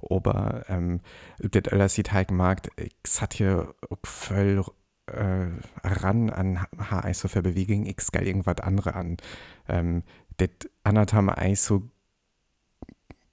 aber 0.10 0.66
ähm, 0.70 1.02
das 1.38 1.72
alles 1.72 1.94
sieht 1.94 2.12
halt 2.12 2.32
mag, 2.32 2.68
ich 2.78 3.22
hat 3.22 3.36
hier 3.36 3.76
auch 3.90 3.98
voll 4.04 4.64
äh, 5.08 5.48
ran 5.84 6.32
an 6.32 6.66
ha 6.90 7.08
ich 7.08 7.18
so 7.20 7.28
viel 7.28 7.44
Bewegung, 7.44 7.86
ich 7.86 8.02
skal 8.02 8.26
irgendwas 8.26 8.58
andere 8.62 8.96
an. 8.96 9.18
Ähm, 9.68 10.04
das 10.38 10.50
andere 10.84 11.16
haben 11.16 11.32
ich 11.44 11.62
so 11.62 11.84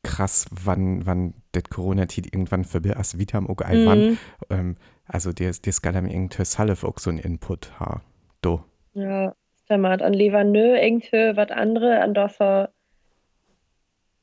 krass, 0.03 0.47
wann, 0.51 1.07
wann 1.07 1.35
das 1.53 1.65
Corona-Tit 1.71 2.27
irgendwann 2.27 2.65
ist, 2.99 3.19
wie 3.19 3.27
haben 3.33 3.49
auch 3.49 3.61
Mhm. 3.61 3.87
wann. 3.87 4.19
Ähm, 4.51 4.77
also 5.07 5.33
der, 5.33 5.53
der 5.53 5.73
skal 5.73 5.95
haben 5.95 6.09
irgendwie 6.09 6.45
Salve 6.45 6.87
auch 6.87 6.99
so 6.99 7.11
ein 7.11 7.19
Input 7.19 7.79
ha. 7.81 8.03
Do. 8.43 8.65
Ja, 8.95 9.35
stemmat. 9.73 10.03
An 10.03 10.13
Levanö 10.13 10.77
irgendwie 10.77 11.37
was 11.37 11.51
andere, 11.51 12.01
an 12.01 12.15
das 12.15 12.39
er 12.41 12.71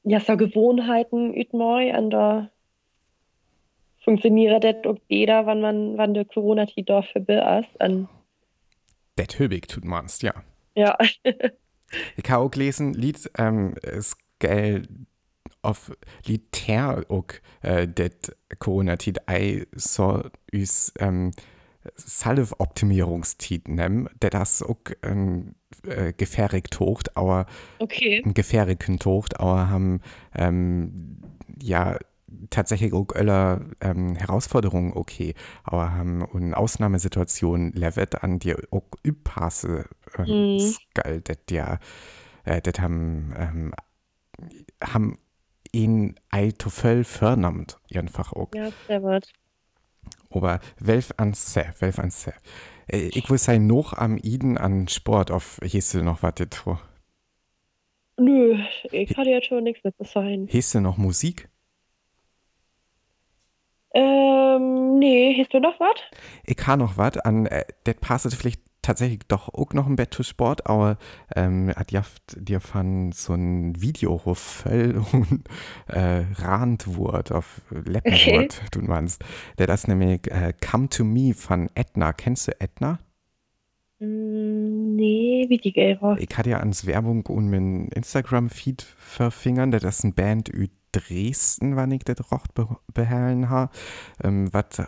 ja 0.03 0.19
so 0.19 0.37
Gewohnheiten 0.37 1.33
üt 1.33 1.53
moi, 1.53 1.91
an 1.93 2.09
da 2.09 2.49
funktioniert 4.03 4.63
das 4.63 4.75
auch 4.85 4.97
jeder, 5.07 5.45
wann 5.45 5.61
man, 5.61 5.97
wann 5.97 6.13
der 6.13 6.25
Corona-Tid 6.25 6.89
da 6.89 7.01
vorbei 7.01 7.59
ist. 7.59 7.81
An, 7.81 8.07
Det 9.17 9.37
Höbig 9.37 9.67
tut 9.67 9.83
man's, 9.83 10.21
ja. 10.21 10.33
ja, 10.75 10.97
Ich 12.15 12.29
habe 12.29 12.43
auch 12.43 12.51
gelesen, 12.51 12.93
Lied 12.93 13.29
ähm, 13.37 13.73
ist 13.81 14.17
geil 14.39 14.83
auf 15.61 15.91
Liter 16.25 17.03
auch 17.09 17.25
äh, 17.61 17.87
det 17.87 18.35
Corona-Tid 18.59 19.27
ei 19.27 19.65
so 19.73 20.23
us 20.53 20.93
ähm, 20.99 21.31
Salve-Optimierungstid 21.95 23.67
nehmen, 23.67 24.09
der 24.21 24.29
das 24.29 24.61
auch 24.63 24.77
ähm, 25.03 25.55
äh, 25.83 26.13
gefährigt 26.13 26.71
tocht, 26.71 27.15
aber 27.17 27.45
okay. 27.79 28.21
einen 28.23 28.33
gefährlichen 28.33 28.99
tocht, 28.99 29.39
aber 29.39 29.69
haben 29.69 30.01
ähm, 30.35 31.21
ja 31.61 31.97
tatsächlich 32.49 32.93
auch 32.93 33.07
alle 33.15 33.65
ähm, 33.81 34.15
Herausforderungen 34.15 34.93
okay, 34.93 35.33
aber 35.63 35.91
haben 35.93 36.25
eine 36.33 36.57
Ausnahmesituation 36.57 37.71
levet 37.73 38.23
an 38.23 38.39
die 38.39 38.55
auch 38.71 38.83
übpasse 39.03 39.85
ähm, 40.17 40.57
Mhm. 40.57 40.75
geil, 40.93 41.21
das 41.21 41.37
ja 41.49 41.79
äh, 42.43 42.61
das 42.61 42.79
haben 42.79 43.33
ähm, 43.37 43.73
haben 44.83 45.17
ihn 45.71 46.15
ei 46.31 46.51
to 46.51 46.69
voll 46.69 47.03
vernimmt 47.03 47.79
einfach 47.93 48.33
auch. 48.33 48.49
Ja, 48.53 48.71
stemmat. 48.71 49.31
Aber 50.31 50.59
welf 50.79 51.11
an 51.17 51.33
se, 51.33 51.73
welf 51.79 51.99
an 51.99 52.11
se. 52.11 52.33
Äh, 52.87 53.09
ich 53.13 53.29
will 53.29 53.37
sein 53.37 53.67
noch 53.67 53.93
am 53.93 54.17
Iden 54.17 54.57
an 54.57 54.87
Sport 54.87 55.31
auf 55.31 55.59
hieße 55.63 56.03
noch 56.03 56.23
was 56.23 56.33
jetzt 56.39 56.55
vor. 56.55 56.81
Nö, 58.17 58.57
ich 58.91 59.15
hatte 59.15 59.29
jetzt 59.29 59.47
schon 59.47 59.63
nichts 59.63 59.83
mit 59.83 59.95
zu 59.95 60.03
sagen. 60.03 60.47
Hieße 60.47 60.81
noch 60.81 60.97
Musik? 60.97 61.49
Ähm, 63.93 64.99
nee, 64.99 65.35
hast 65.39 65.53
du 65.53 65.59
noch 65.59 65.79
was? 65.79 65.99
Ich 66.45 66.57
kann 66.57 66.79
noch 66.79 66.97
was 66.97 67.17
an, 67.17 67.45
äh, 67.47 67.65
das 67.85 67.95
passt 67.95 68.35
vielleicht 68.35 68.61
tatsächlich 68.81 69.21
doch 69.27 69.53
auch 69.53 69.73
noch 69.73 69.87
ein 69.87 69.95
Bett 69.95 70.13
zu 70.13 70.23
Sport, 70.23 70.67
aber 70.67 70.97
ähm, 71.35 71.71
hat 71.75 71.91
jaft 71.91 72.21
dir 72.37 72.59
von 72.59 73.11
so 73.11 73.33
ein 73.33 73.81
Video 73.81 74.21
wo 74.23 74.33
voll 74.33 75.03
und 75.11 75.43
äh, 75.87 76.23
Randwort 76.35 77.31
auf 77.31 77.61
Leppenwort, 77.69 78.61
du 78.71 78.81
meinst. 78.81 79.23
Der 79.57 79.67
das 79.67 79.87
nämlich 79.87 80.31
äh, 80.31 80.53
Come 80.59 80.89
to 80.89 81.03
Me 81.03 81.33
von 81.33 81.69
Edna. 81.75 82.13
Kennst 82.13 82.47
du 82.47 82.59
Edna? 82.59 82.99
Mm, 83.99 84.95
nee, 84.95 85.45
wie 85.49 85.57
die 85.57 85.73
Gera. 85.73 86.17
Ich 86.19 86.37
hatte 86.37 86.51
ja 86.51 86.59
ans 86.59 86.85
Werbung 86.85 87.25
und 87.25 87.49
mein 87.49 87.89
Instagram-Feed 87.89 88.81
verfingern, 88.81 89.71
das 89.71 89.83
ist 89.83 90.03
ein 90.03 90.13
Band 90.13 90.49
ü 90.53 90.67
Dresden, 90.91 91.75
wann 91.75 91.91
ich 91.91 92.03
das 92.03 92.31
Rocht 92.31 92.55
be 92.55 92.67
behellen 92.93 93.49
ha. 93.49 93.69
Ähm, 94.23 94.51
was 94.51 94.81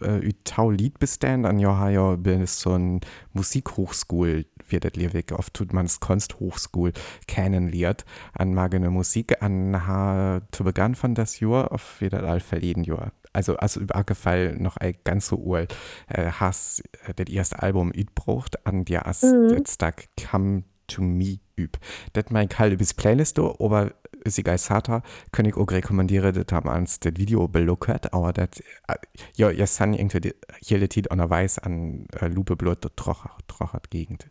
äh, 0.00 0.18
ü 0.18 0.32
Tau 0.44 0.70
Lied 0.70 0.98
bestand, 0.98 1.46
an 1.46 1.58
ja 1.58 1.76
ha 1.78 1.90
ja 1.90 2.16
bin 2.16 2.42
es 2.42 2.60
so 2.60 2.72
ein 2.72 3.00
Musikhochschul, 3.32 4.46
wird 4.68 4.84
das 4.84 4.94
Liewig 4.94 5.32
auf 5.32 5.50
tut 5.50 5.72
man's 5.72 6.00
Kunsthochschul 6.00 6.92
kennenlernt, 7.26 8.04
an 8.32 8.54
magene 8.54 8.90
Musik, 8.90 9.42
an 9.42 9.86
ha 9.86 10.40
zu 10.52 10.64
Beginn 10.64 10.94
von 10.94 11.14
das 11.14 11.40
Jahr 11.40 11.72
auf 11.72 12.00
wieder 12.00 12.22
all 12.22 12.40
verleden 12.40 12.84
Jahr. 12.84 13.12
Also, 13.32 13.56
also 13.56 13.80
über 13.80 14.04
Fall 14.14 14.56
noch 14.58 14.76
ein 14.76 14.94
ganz 15.04 15.28
so 15.28 15.36
uralt, 15.36 15.74
äh, 16.08 16.30
has 16.30 16.82
äh, 17.06 17.14
das 17.14 17.32
erste 17.32 17.62
Album 17.62 17.90
übbraucht, 17.90 18.66
an 18.66 18.84
der 18.84 19.06
as 19.06 19.22
Mhm. 19.22 19.64
Tag 19.78 20.08
Come 20.30 20.64
to 20.94 21.02
Me 21.02 21.38
üb. 21.58 21.76
Das 22.12 22.24
mein 22.30 22.48
bis 22.76 22.94
Playlist, 22.94 23.38
do, 23.38 23.54
aber 23.58 23.94
ist 24.24 24.38
egal, 24.38 24.58
Sata, 24.58 25.02
kann 25.32 25.46
ich 25.46 25.56
auch 25.56 25.70
rekommendieren, 25.70 26.32
das 26.32 26.46
haben 26.52 26.68
uns 26.68 27.00
das 27.00 27.14
Video 27.16 27.48
beluckert, 27.48 28.12
aber 28.14 28.32
das, 28.32 28.60
äh, 28.88 28.94
ja, 29.34 29.50
jetzt 29.50 29.76
sind 29.76 29.94
irgendwie 29.94 30.20
die- 30.20 30.34
hier 30.60 30.88
Titel 30.88 31.10
an 31.10 31.18
der 31.18 31.28
Weiß 31.30 31.58
an 31.58 32.06
äh, 32.20 32.28
Lupe 32.28 32.54
Blut, 32.56 32.78
trochert, 32.96 33.32
trochert 33.48 33.90
Gegend. 33.90 34.28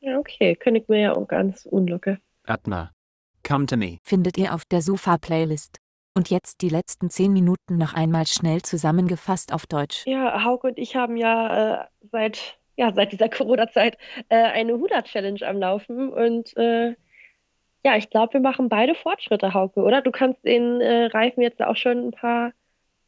Ja, 0.00 0.18
okay, 0.18 0.54
kann 0.56 0.74
ich 0.76 0.88
mir 0.88 1.00
ja 1.00 1.12
auch 1.16 1.26
ganz 1.26 1.66
unlocke. 1.66 2.18
Atma. 2.44 2.90
Come 3.46 3.66
to 3.66 3.76
me. 3.76 3.98
findet 4.04 4.36
ihr 4.36 4.54
auf 4.54 4.64
der 4.64 4.82
Sofa-Playlist. 4.82 5.78
Und 6.16 6.30
jetzt 6.30 6.62
die 6.62 6.68
letzten 6.68 7.10
10 7.10 7.32
Minuten 7.32 7.76
noch 7.76 7.94
einmal 7.94 8.26
schnell 8.26 8.60
zusammengefasst 8.62 9.52
auf 9.52 9.66
Deutsch. 9.66 10.04
Ja, 10.06 10.44
Hauke 10.44 10.66
und 10.68 10.78
ich 10.78 10.96
haben 10.96 11.16
ja 11.16 11.82
äh, 11.82 11.86
seit, 12.10 12.58
ja, 12.78 12.92
seit 12.94 13.12
dieser 13.12 13.28
Corona-Zeit 13.28 13.98
äh, 14.30 14.36
eine 14.36 14.74
Huda-Challenge 14.74 15.46
am 15.46 15.58
Laufen 15.58 16.10
und 16.10 16.56
äh, 16.56 16.94
ja, 17.84 17.96
ich 17.96 18.10
glaube, 18.10 18.34
wir 18.34 18.40
machen 18.40 18.68
beide 18.68 18.94
Fortschritte, 18.94 19.54
Hauke, 19.54 19.80
oder? 19.80 20.02
Du 20.02 20.10
kannst 20.10 20.44
den 20.44 20.80
äh, 20.80 21.06
Reifen 21.06 21.42
jetzt 21.42 21.62
auch 21.62 21.76
schon 21.76 22.08
ein 22.08 22.10
paar 22.10 22.52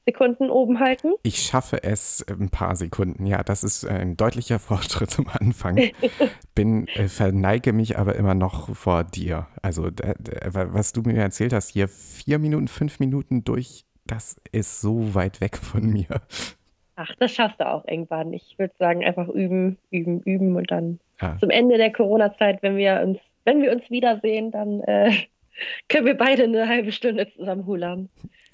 Sekunden 0.07 0.49
oben 0.49 0.81
halten. 0.81 1.13
Ich 1.23 1.43
schaffe 1.43 1.83
es 1.83 2.25
ein 2.29 2.51
paar 2.51 2.75
Sekunden, 2.77 3.27
ja, 3.27 3.43
das 3.43 3.65
ist 3.65 3.85
ein 3.85 4.17
deutlicher 4.17 4.59
Fortschritt 4.61 5.11
zum 5.11 5.29
Anfang. 5.29 5.91
Bin, 6.55 6.89
äh, 6.89 7.09
verneige 7.09 7.73
mich 7.73 7.99
aber 7.99 8.17
immer 8.17 8.35
noch 8.35 8.75
vor 8.75 9.05
dir. 9.05 9.47
Also, 9.63 9.85
was 9.85 10.93
du 10.93 11.03
mir 11.03 11.17
erzählt 11.17 11.53
hast, 11.53 11.71
hier 11.71 11.89
vier 11.89 12.39
Minuten, 12.39 12.69
fünf 12.69 13.01
Minuten 13.01 13.45
durch, 13.45 13.85
das 14.07 14.37
ist 14.53 14.81
so 14.81 15.15
weit 15.15 15.41
weg 15.41 15.57
von 15.57 15.89
mir. 15.91 16.23
Ach, 17.03 17.15
das 17.19 17.33
schaffst 17.33 17.59
du 17.61 17.67
auch 17.67 17.87
irgendwann. 17.89 18.35
Ich 18.35 18.57
würde 18.59 18.75
sagen, 18.79 19.03
einfach 19.03 19.27
üben, 19.29 19.79
üben, 19.91 20.21
üben 20.25 20.55
und 20.55 20.71
dann 20.71 21.01
Ja. 21.19 21.39
zum 21.39 21.49
Ende 21.49 21.79
der 21.79 21.91
Corona-Zeit, 21.91 22.63
wenn 22.63 22.77
wir 22.77 23.01
uns, 23.01 23.19
wenn 23.47 23.63
wir 23.63 23.73
uns 23.73 23.89
wiedersehen, 23.89 24.51
dann 24.51 24.81
äh, 24.83 25.11
können 25.89 26.05
wir 26.05 26.17
beide 26.19 26.45
eine 26.45 26.69
halbe 26.69 26.93
Stunde 26.93 27.27
zusammen 27.35 27.65
hulern. 27.65 28.11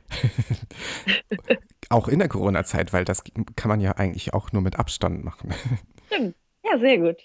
Auch 1.90 2.06
in 2.06 2.20
der 2.20 2.28
Corona-Zeit, 2.28 2.92
weil 2.92 3.04
das 3.04 3.24
kann 3.56 3.68
man 3.68 3.80
ja 3.80 3.92
eigentlich 3.96 4.32
auch 4.32 4.52
nur 4.52 4.62
mit 4.62 4.78
Abstand 4.78 5.24
machen. 5.24 5.52
Stimmt. 6.12 6.36
Ja, 6.64 6.78
sehr 6.78 6.98
gut. 6.98 7.16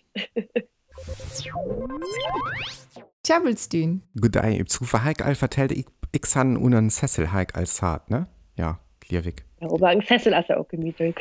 Tjabelstün. 3.23 4.01
Gudei, 4.19 4.53
im 4.53 4.67
Zufall 4.67 5.03
Heik 5.03 5.25
all 5.25 5.35
vertellte 5.35 5.73
ich, 5.75 5.85
san 6.25 6.57
unen 6.57 6.89
Sessel 6.89 7.31
Heik 7.31 7.55
als 7.55 7.77
Saat, 7.77 8.09
ne? 8.09 8.27
Ja, 8.55 8.79
Liewig. 9.09 9.45
Ein 9.61 10.01
Sessel 10.01 10.33
ist 10.33 10.49
ja 10.49 10.57
auch 10.57 10.67
gemütlich. 10.67 11.15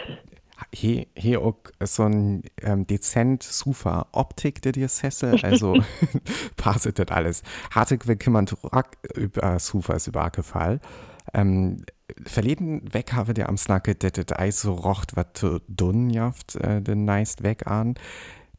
Hier, 0.72 1.06
hier 1.16 1.42
auch 1.42 1.56
so 1.82 2.04
ein 2.04 2.42
ähm, 2.62 2.86
dezent 2.86 3.42
Sofa 3.42 4.06
Optik, 4.12 4.62
der 4.62 4.72
dir 4.72 4.88
Sessel, 4.88 5.38
also 5.42 5.74
passet 6.56 6.98
das 6.98 7.08
alles. 7.08 7.42
Hatte 7.70 7.98
wir 8.04 8.16
kümmern 8.16 8.46
über 9.14 9.58
Sofas 9.58 10.06
über 10.06 10.30
Gefall. 10.30 10.80
Ähm, 11.32 11.84
verleden 12.24 12.92
weg 12.92 13.12
habe 13.12 13.34
der 13.34 13.48
am 13.48 13.56
Snacke, 13.56 13.94
der 13.94 14.10
das 14.10 14.36
Eis 14.36 14.60
so 14.60 14.74
rocht, 14.74 15.16
was 15.16 15.26
zu 15.34 15.60
dun 15.68 16.10
jaft, 16.10 16.56
äh, 16.56 16.80
den 16.82 17.04
neist 17.04 17.42
weg 17.42 17.66
an. 17.66 17.94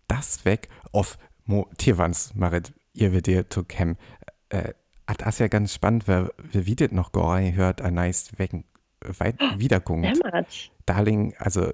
Das 0.07 0.45
weg 0.45 0.69
auf 0.91 1.17
Mo 1.45 1.67
Tierwans, 1.77 2.33
Marit, 2.35 2.73
ihr 2.93 3.11
wird 3.11 3.27
dir 3.27 3.49
zu 3.49 3.63
kem. 3.63 3.97
Äh, 4.49 4.73
das 5.17 5.39
ja 5.39 5.47
ganz 5.47 5.73
spannend, 5.73 6.07
wer, 6.07 6.31
wer 6.37 6.65
wiedet 6.65 6.93
noch 6.93 7.11
Gorei 7.11 7.51
hört, 7.53 7.81
ein 7.81 7.95
neist 7.95 8.39
weg, 8.39 8.51
weit 9.19 9.39
wiederkommt. 9.57 10.05
Dämmert. 10.05 10.71
Darling, 10.85 11.33
also 11.37 11.71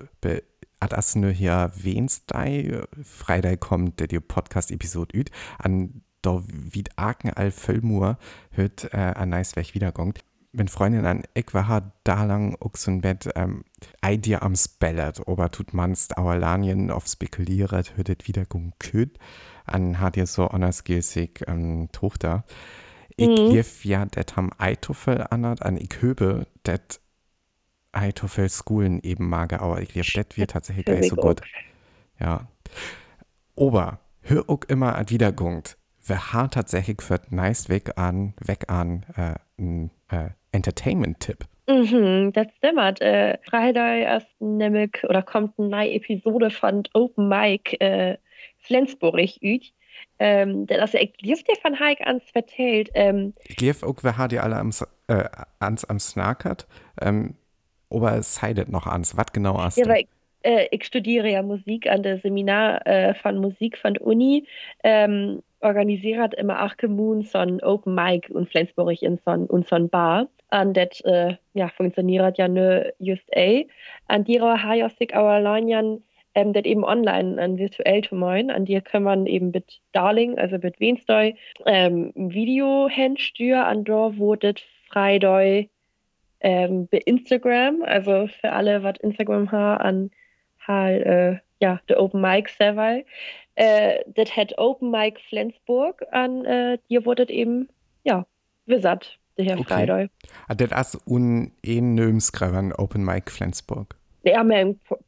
at 0.79 0.93
as 0.93 1.15
nu 1.15 1.29
hier 1.29 1.71
Wednesday, 1.75 2.83
Freitag 3.03 3.59
kommt 3.59 3.99
der 3.99 4.19
Podcast-Episode 4.19 5.17
üt, 5.17 5.31
an 5.57 6.01
da 6.21 6.43
wie 6.47 6.83
Aken 6.95 7.31
all 7.31 7.51
Füllmur 7.51 8.17
hört 8.51 8.93
äh, 8.93 8.97
an 8.97 9.29
nice 9.29 9.55
weg 9.55 9.73
wiederkommt. 9.73 10.19
Wenn 10.51 10.67
Freundin 10.67 11.05
an 11.05 11.23
war 11.53 11.91
da 12.03 12.23
lang 12.23 12.55
auch 12.59 12.75
so 12.75 12.89
ein 12.89 13.01
Bett 13.01 13.29
ähm, 13.35 13.63
ei 14.01 14.17
dir 14.17 14.41
am 14.41 14.55
Spellet, 14.55 15.27
aber 15.27 15.51
tut 15.51 15.73
manst 15.73 16.17
Auerlanien 16.17 16.89
auf 16.89 17.07
spekuliert, 17.07 17.95
hörtet 17.95 18.27
wieder 18.27 18.45
köt, 18.79 19.19
an 19.65 19.99
hat 19.99 20.17
ihr 20.17 20.25
so 20.25 20.49
onersgilsig 20.49 21.43
ähm, 21.47 21.89
Tochter. 21.91 22.43
Ich 23.17 23.27
Mhm. 23.27 23.63
ja 23.83 24.05
det 24.05 24.35
ham 24.35 24.51
Eitoffel 24.57 25.25
anert, 25.29 25.63
an 25.63 25.77
ich 25.77 26.01
höbe 26.01 26.47
det 26.65 26.99
Eitoffel 27.97 28.49
Schulen 28.49 28.99
eben 29.01 29.27
mager, 29.29 29.61
aber 29.61 29.81
ich 29.81 29.93
det 29.93 30.37
wir 30.37 30.47
tatsächlich 30.47 30.85
Für 30.85 30.95
gleich 30.95 31.09
so 31.09 31.15
gut. 31.15 31.41
Ja. 32.19 32.47
Aber 33.55 33.99
hör 34.21 34.43
auch 34.49 34.61
immer 34.67 34.95
an 34.95 35.09
Wiedergungt. 35.09 35.77
Wir 36.05 36.31
haben 36.33 36.51
tatsächlich 36.51 37.01
für 37.01 37.19
nice 37.29 37.69
weg 37.69 37.93
an, 37.97 38.33
weg 38.39 38.65
an, 38.69 39.05
äh, 39.15 39.35
ein 39.61 39.91
äh, 40.09 40.29
Entertainment-Tipp. 40.51 41.45
Mhm, 41.69 42.31
das 42.31 42.47
stimmt. 42.57 43.01
Äh, 43.01 43.37
Freitag 43.49 44.21
ist 44.21 44.27
nämlich 44.39 45.03
oder 45.03 45.21
kommt 45.21 45.59
eine 45.59 45.67
neue 45.67 45.91
Episode 45.95 46.49
von 46.49 46.83
Open 46.93 47.27
Mic 47.27 47.75
äh, 47.81 48.17
Flensburg 48.59 49.19
üt. 49.41 49.73
Ähm, 50.19 50.65
das 50.67 50.93
lief 50.93 51.43
dir 51.43 51.55
von 51.61 51.77
Heik 51.79 51.99
ans 52.01 52.23
vertellt. 52.31 52.89
Ähm, 52.93 53.33
Ich 53.43 53.57
gif 53.57 53.83
auch, 53.83 54.01
wir 54.03 54.17
haben 54.17 54.29
die 54.29 54.39
alle 54.39 54.55
am, 54.55 54.69
S- 54.69 54.87
äh, 55.07 55.25
ans 55.59 55.83
am 55.85 55.99
Snackert, 55.99 56.67
ähm, 57.01 57.35
aber 57.89 58.17
es 58.17 58.35
seidet 58.35 58.69
noch 58.69 58.87
ans. 58.87 59.17
Was 59.17 59.31
genau 59.33 59.57
hast 59.59 59.77
ja, 59.77 59.85
du? 59.85 59.89
weil 59.89 60.01
ich, 60.01 60.07
äh, 60.43 60.67
ich 60.71 60.85
studiere 60.85 61.29
ja 61.29 61.41
Musik 61.41 61.89
an 61.89 62.03
der 62.03 62.19
Seminar 62.19 62.85
äh, 62.85 63.13
von 63.15 63.37
Musik 63.37 63.77
von 63.77 63.93
der 63.93 64.05
Uni. 64.05 64.45
Ähm, 64.83 65.41
organisiert 65.61 66.35
immer 66.35 66.59
acht 66.59 66.77
Kommunen 66.77 67.23
so 67.23 67.39
ein 67.39 67.61
Open 67.63 67.95
Mic 67.95 68.29
und 68.29 68.49
Flensburg 68.49 69.01
in 69.01 69.17
so 69.17 69.31
ein, 69.31 69.45
und 69.45 69.67
so 69.67 69.75
ein 69.75 69.89
Bar. 69.89 70.27
Und 70.51 70.77
das 70.77 71.01
äh, 71.01 71.35
ja, 71.53 71.69
funktioniert 71.69 72.37
ja 72.37 72.47
nur 72.47 72.93
just 72.99 73.25
a. 73.35 73.63
An 74.07 74.23
dieser 74.23 74.63
habe 74.63 74.91
ich 74.99 75.15
aber 75.15 75.29
allein 75.29 76.01
ähm, 76.35 76.53
das 76.53 76.63
eben 76.65 76.85
online 76.85 77.43
und 77.43 77.57
virtuell 77.57 78.03
zu 78.03 78.15
machen. 78.15 78.51
An 78.51 78.65
dir 78.65 78.81
kann 78.81 79.03
man 79.03 79.25
eben 79.25 79.51
mit 79.51 79.79
Darling, 79.91 80.37
also 80.37 80.57
mit 80.57 80.79
Wenstoi, 80.79 81.35
ähm, 81.65 82.11
Video 82.15 82.87
hinsteuern, 82.89 83.65
an 83.65 83.83
da 83.83 84.17
wo 84.17 84.35
das 84.35 84.55
Freidoi 84.89 85.69
ähm, 86.41 86.87
bei 86.87 86.99
Instagram, 86.99 87.83
also 87.83 88.27
für 88.27 88.51
alle, 88.51 88.83
was 88.83 88.97
Instagram 88.99 89.51
hat, 89.51 89.81
an 89.81 90.11
halt, 90.65 91.05
äh, 91.05 91.37
ja, 91.59 91.79
der 91.89 92.01
Open 92.01 92.21
Mic 92.21 92.49
Server. 92.49 93.01
Äh, 93.55 93.99
das 94.07 94.35
hat 94.35 94.57
Open 94.57 94.91
Mic 94.91 95.19
Flensburg 95.29 96.05
an, 96.11 96.45
äh, 96.45 96.77
dir 96.89 97.05
wurde 97.05 97.25
das 97.25 97.33
eben, 97.33 97.69
ja, 98.03 98.25
gesagt, 98.67 99.19
der 99.37 99.45
Herr 99.45 99.59
Okay. 99.59 99.73
Freidoi. 99.73 100.09
Ah, 100.47 100.55
Das 100.55 100.93
ist 100.93 101.07
un 101.07 101.51
ein 101.65 101.95
Nömskreven 101.95 102.73
Open 102.73 103.03
Mic 103.03 103.31
Flensburg. 103.31 103.95
Der 104.27 104.39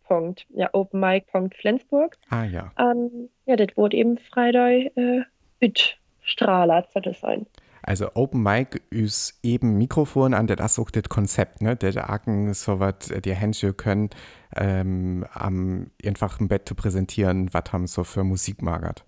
Punkt, 0.08 0.46
ja, 0.50 0.70
openmic.flensburg. 0.72 2.18
Ah 2.30 2.46
ja. 2.46 2.72
Ähm, 2.80 3.30
ja, 3.46 3.58
das 3.58 3.76
wurde 3.76 3.98
eben 3.98 4.18
Freitag 4.18 4.96
äh, 4.96 5.24
mit 5.60 5.98
Strahler 6.24 6.86
soll 6.94 7.02
das 7.02 7.20
sein. 7.20 7.46
Also 7.90 8.12
Open 8.14 8.44
Mic 8.44 8.84
ist 8.92 9.40
eben 9.42 9.80
Mikrofon 9.80 10.36
an 10.36 10.46
das 10.46 10.74
ist 10.74 10.80
auch 10.80 10.92
das 10.92 11.10
Konzept, 11.10 11.64
ne? 11.64 11.76
Der 11.76 12.08
Aken 12.08 12.54
so 12.54 12.80
was 12.80 13.12
die 13.26 13.34
Hände 13.34 13.74
können, 13.74 14.12
ähm, 14.56 15.26
am 15.34 15.90
einfach 16.06 16.40
im 16.40 16.50
Bett 16.50 16.70
zu 16.70 16.76
präsentieren, 16.76 17.52
was 17.52 17.74
haben 17.74 17.88
so 17.88 18.04
für 18.04 18.24
Musik 18.24 18.62
magert. 18.62 19.06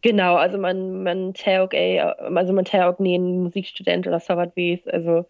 Genau, 0.00 0.36
also 0.36 0.58
man, 0.58 1.02
man 1.02 1.34
taugt, 1.34 1.74
ey, 1.74 1.98
also 1.98 2.52
man 2.52 2.64
taugt 2.64 3.00
nie 3.00 3.16
einen 3.16 3.42
Musikstudent 3.42 4.06
oder 4.06 4.20
so 4.20 4.36
was 4.36 4.50
wie 4.54 4.74
es, 4.74 4.86
also 4.86 5.26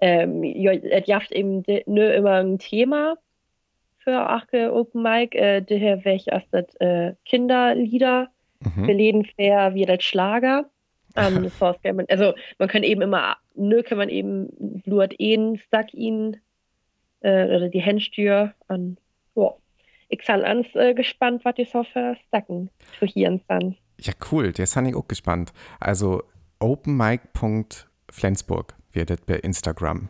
ähm, 0.00 0.42
es 0.42 1.06
jaft 1.06 1.30
eben 1.30 1.62
nur 1.86 2.12
immer 2.12 2.40
ein 2.40 2.58
Thema 2.58 3.14
für 3.98 4.28
Achke 4.28 4.74
Open 4.74 5.04
Mic, 5.04 5.36
äh, 5.36 5.62
daher 5.62 6.04
welch 6.04 6.24
erst 6.26 6.48
das 6.50 6.74
äh, 6.80 7.14
Kinderlieder, 7.24 8.28
Mhm. 8.64 8.86
beleden 8.88 9.24
fair 9.24 9.74
wie 9.74 9.86
das 9.86 10.02
Schlager. 10.02 10.68
Das 11.18 11.60
heißt, 11.60 11.84
man, 11.94 12.06
also 12.08 12.34
man 12.58 12.68
kann 12.68 12.82
eben 12.82 13.02
immer, 13.02 13.36
nö, 13.54 13.82
kann 13.82 13.98
man 13.98 14.08
eben 14.08 14.82
bluert 14.84 15.14
ihn, 15.18 15.60
stack 15.66 15.92
ihn, 15.94 16.38
äh, 17.20 17.44
oder 17.44 17.68
die 17.68 17.80
Händstür 17.80 18.54
an, 18.68 18.96
ja. 19.34 19.52
Ich 20.10 20.26
bin 20.26 20.42
ans 20.42 20.66
äh, 20.74 20.94
gespannt, 20.94 21.44
was 21.44 21.56
die 21.56 21.66
so 21.66 21.84
für 21.84 22.16
Stacken 22.28 22.70
für 22.98 23.04
hier 23.06 23.38
dann. 23.48 23.76
Ja, 24.00 24.14
cool, 24.30 24.52
der 24.52 24.62
ist 24.64 24.76
ich 24.76 24.94
auch 24.94 25.08
gespannt. 25.08 25.52
Also 25.80 26.22
openmic.flensburg 26.60 28.76
wird 28.92 29.10
das 29.10 29.20
bei 29.26 29.34
Instagram. 29.34 30.08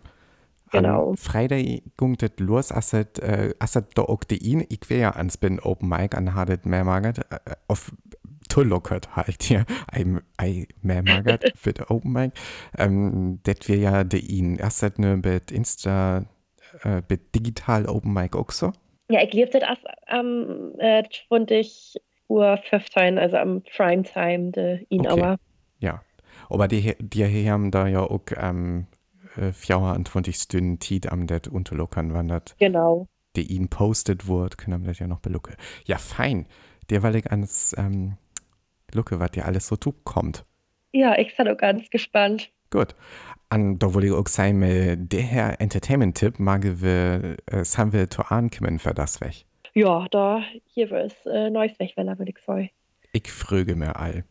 Genau. 0.71 1.09
Am 1.11 1.16
Freitag 1.16 1.64
gungt 1.97 2.23
das 2.23 2.33
los, 2.38 2.71
asset, 2.71 3.18
äh, 3.21 3.55
asset 3.59 3.87
da 3.94 4.03
auch 4.03 4.23
die 4.25 4.37
ihn. 4.37 4.66
Ich 4.68 4.90
wär 4.90 4.99
ja 4.99 5.12
ans 5.12 5.38
bin 5.38 5.59
Open 5.61 5.88
Mic 5.88 6.14
an 6.16 6.35
hadet 6.35 6.66
mehr 6.66 6.85
magert, 6.85 7.23
auf 8.49 8.55
Tullockert 8.55 9.15
halt 9.17 9.43
hier, 9.43 9.65
ein 9.89 10.21
mehr 10.83 11.03
magert 11.03 11.53
für 11.55 11.73
die 11.75 11.83
Open 11.83 12.13
Mic. 12.13 12.33
Ähm, 12.77 13.41
das 13.45 13.69
wär 13.69 13.77
ja 13.77 14.05
ihn. 14.19 14.61
Asset 14.61 14.99
ne 14.99 15.17
mit 15.17 15.51
Insta, 15.53 16.25
äh, 16.83 17.03
mit 17.09 17.35
digital 17.35 17.87
Open 17.87 18.13
Mic 18.13 18.37
auch 18.37 18.51
so. 18.51 18.73
Ja, 19.11 19.23
ich 19.23 19.33
liebe 19.33 19.51
das 19.51 19.63
erst 19.63 19.85
am 20.07 20.73
äh, 20.79 21.03
20 21.29 21.97
Uhr 22.29 22.59
15, 22.69 23.19
also 23.19 23.37
am 23.39 23.63
Primetime, 23.63 24.51
de 24.51 24.87
ihn 24.91 25.07
Okay. 25.07 25.11
aber. 25.11 25.37
Ja, 25.79 26.03
aber 26.51 26.69
die, 26.69 26.95
die 26.99 27.25
hier 27.25 27.53
haben 27.53 27.71
da 27.71 27.87
ja 27.87 28.01
auch 28.01 28.21
ähm, 28.37 28.87
äh, 29.37 29.53
24 29.53 30.37
Stunden 30.37 30.79
Tid 30.79 31.11
am 31.11 31.27
det 31.27 31.49
unterlockern, 31.49 32.13
das 32.29 32.55
Genau. 32.59 33.07
die 33.37 33.51
ihn 33.53 33.69
postet 33.69 34.27
wurde, 34.27 34.57
können 34.57 34.83
wir 34.83 34.89
das 34.89 34.99
ja 34.99 35.07
noch 35.07 35.21
belucke. 35.21 35.57
Ja, 35.87 35.97
fein. 35.99 36.47
Der 36.91 37.03
weil 37.03 37.17
ich 37.17 37.31
ans 37.31 37.75
ähm, 37.79 38.17
Lucke, 38.94 39.20
was 39.20 39.31
dir 39.33 39.44
alles 39.46 39.66
so 39.66 39.77
tut, 39.77 40.05
kommt. 40.05 40.44
Ja, 40.92 41.18
ich 41.18 41.37
bin 41.37 41.48
auch 41.48 41.57
ganz 41.57 41.90
gespannt. 41.90 42.51
Gut. 42.70 42.94
An 43.51 43.79
da 43.79 43.94
wollte 43.94 44.09
ich 44.09 44.12
auch 44.12 44.27
sagen, 44.27 44.61
der 45.09 45.61
Entertainment-Tipp 45.61 46.38
mag 46.38 46.62
wir, 46.64 47.37
äh, 47.46 47.64
haben 47.64 47.92
wir 47.92 48.11
zu 48.11 48.22
ankommen 48.22 48.79
für 48.79 48.92
das 48.92 49.20
weg. 49.20 49.46
Ja, 49.74 50.07
da, 50.11 50.42
hier 50.66 50.90
wird 50.90 51.12
es 51.12 51.27
äh, 51.27 51.51
neues 51.51 51.79
Wegweller, 51.79 52.18
würde 52.18 52.33
ich 52.37 52.44
sagen. 52.44 52.70
Ich 53.12 53.31
fröge 53.31 53.74
mir 53.74 53.96
all. 53.96 54.24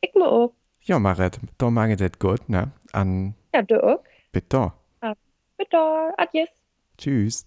Ich 0.00 0.14
mal 0.14 0.28
auch. 0.28 0.52
Ja, 0.82 0.98
Marit, 0.98 1.38
da 1.58 1.70
mag 1.70 1.90
ich 1.90 1.96
das 1.96 2.18
gut, 2.18 2.48
ne? 2.48 2.72
An, 2.92 3.34
Ja, 3.54 3.62
du 3.62 3.82
auch. 3.82 4.02
bitte. 4.32 4.72
Bitte, 5.56 5.78
adios. 6.18 6.48
Tschüss. 6.98 7.46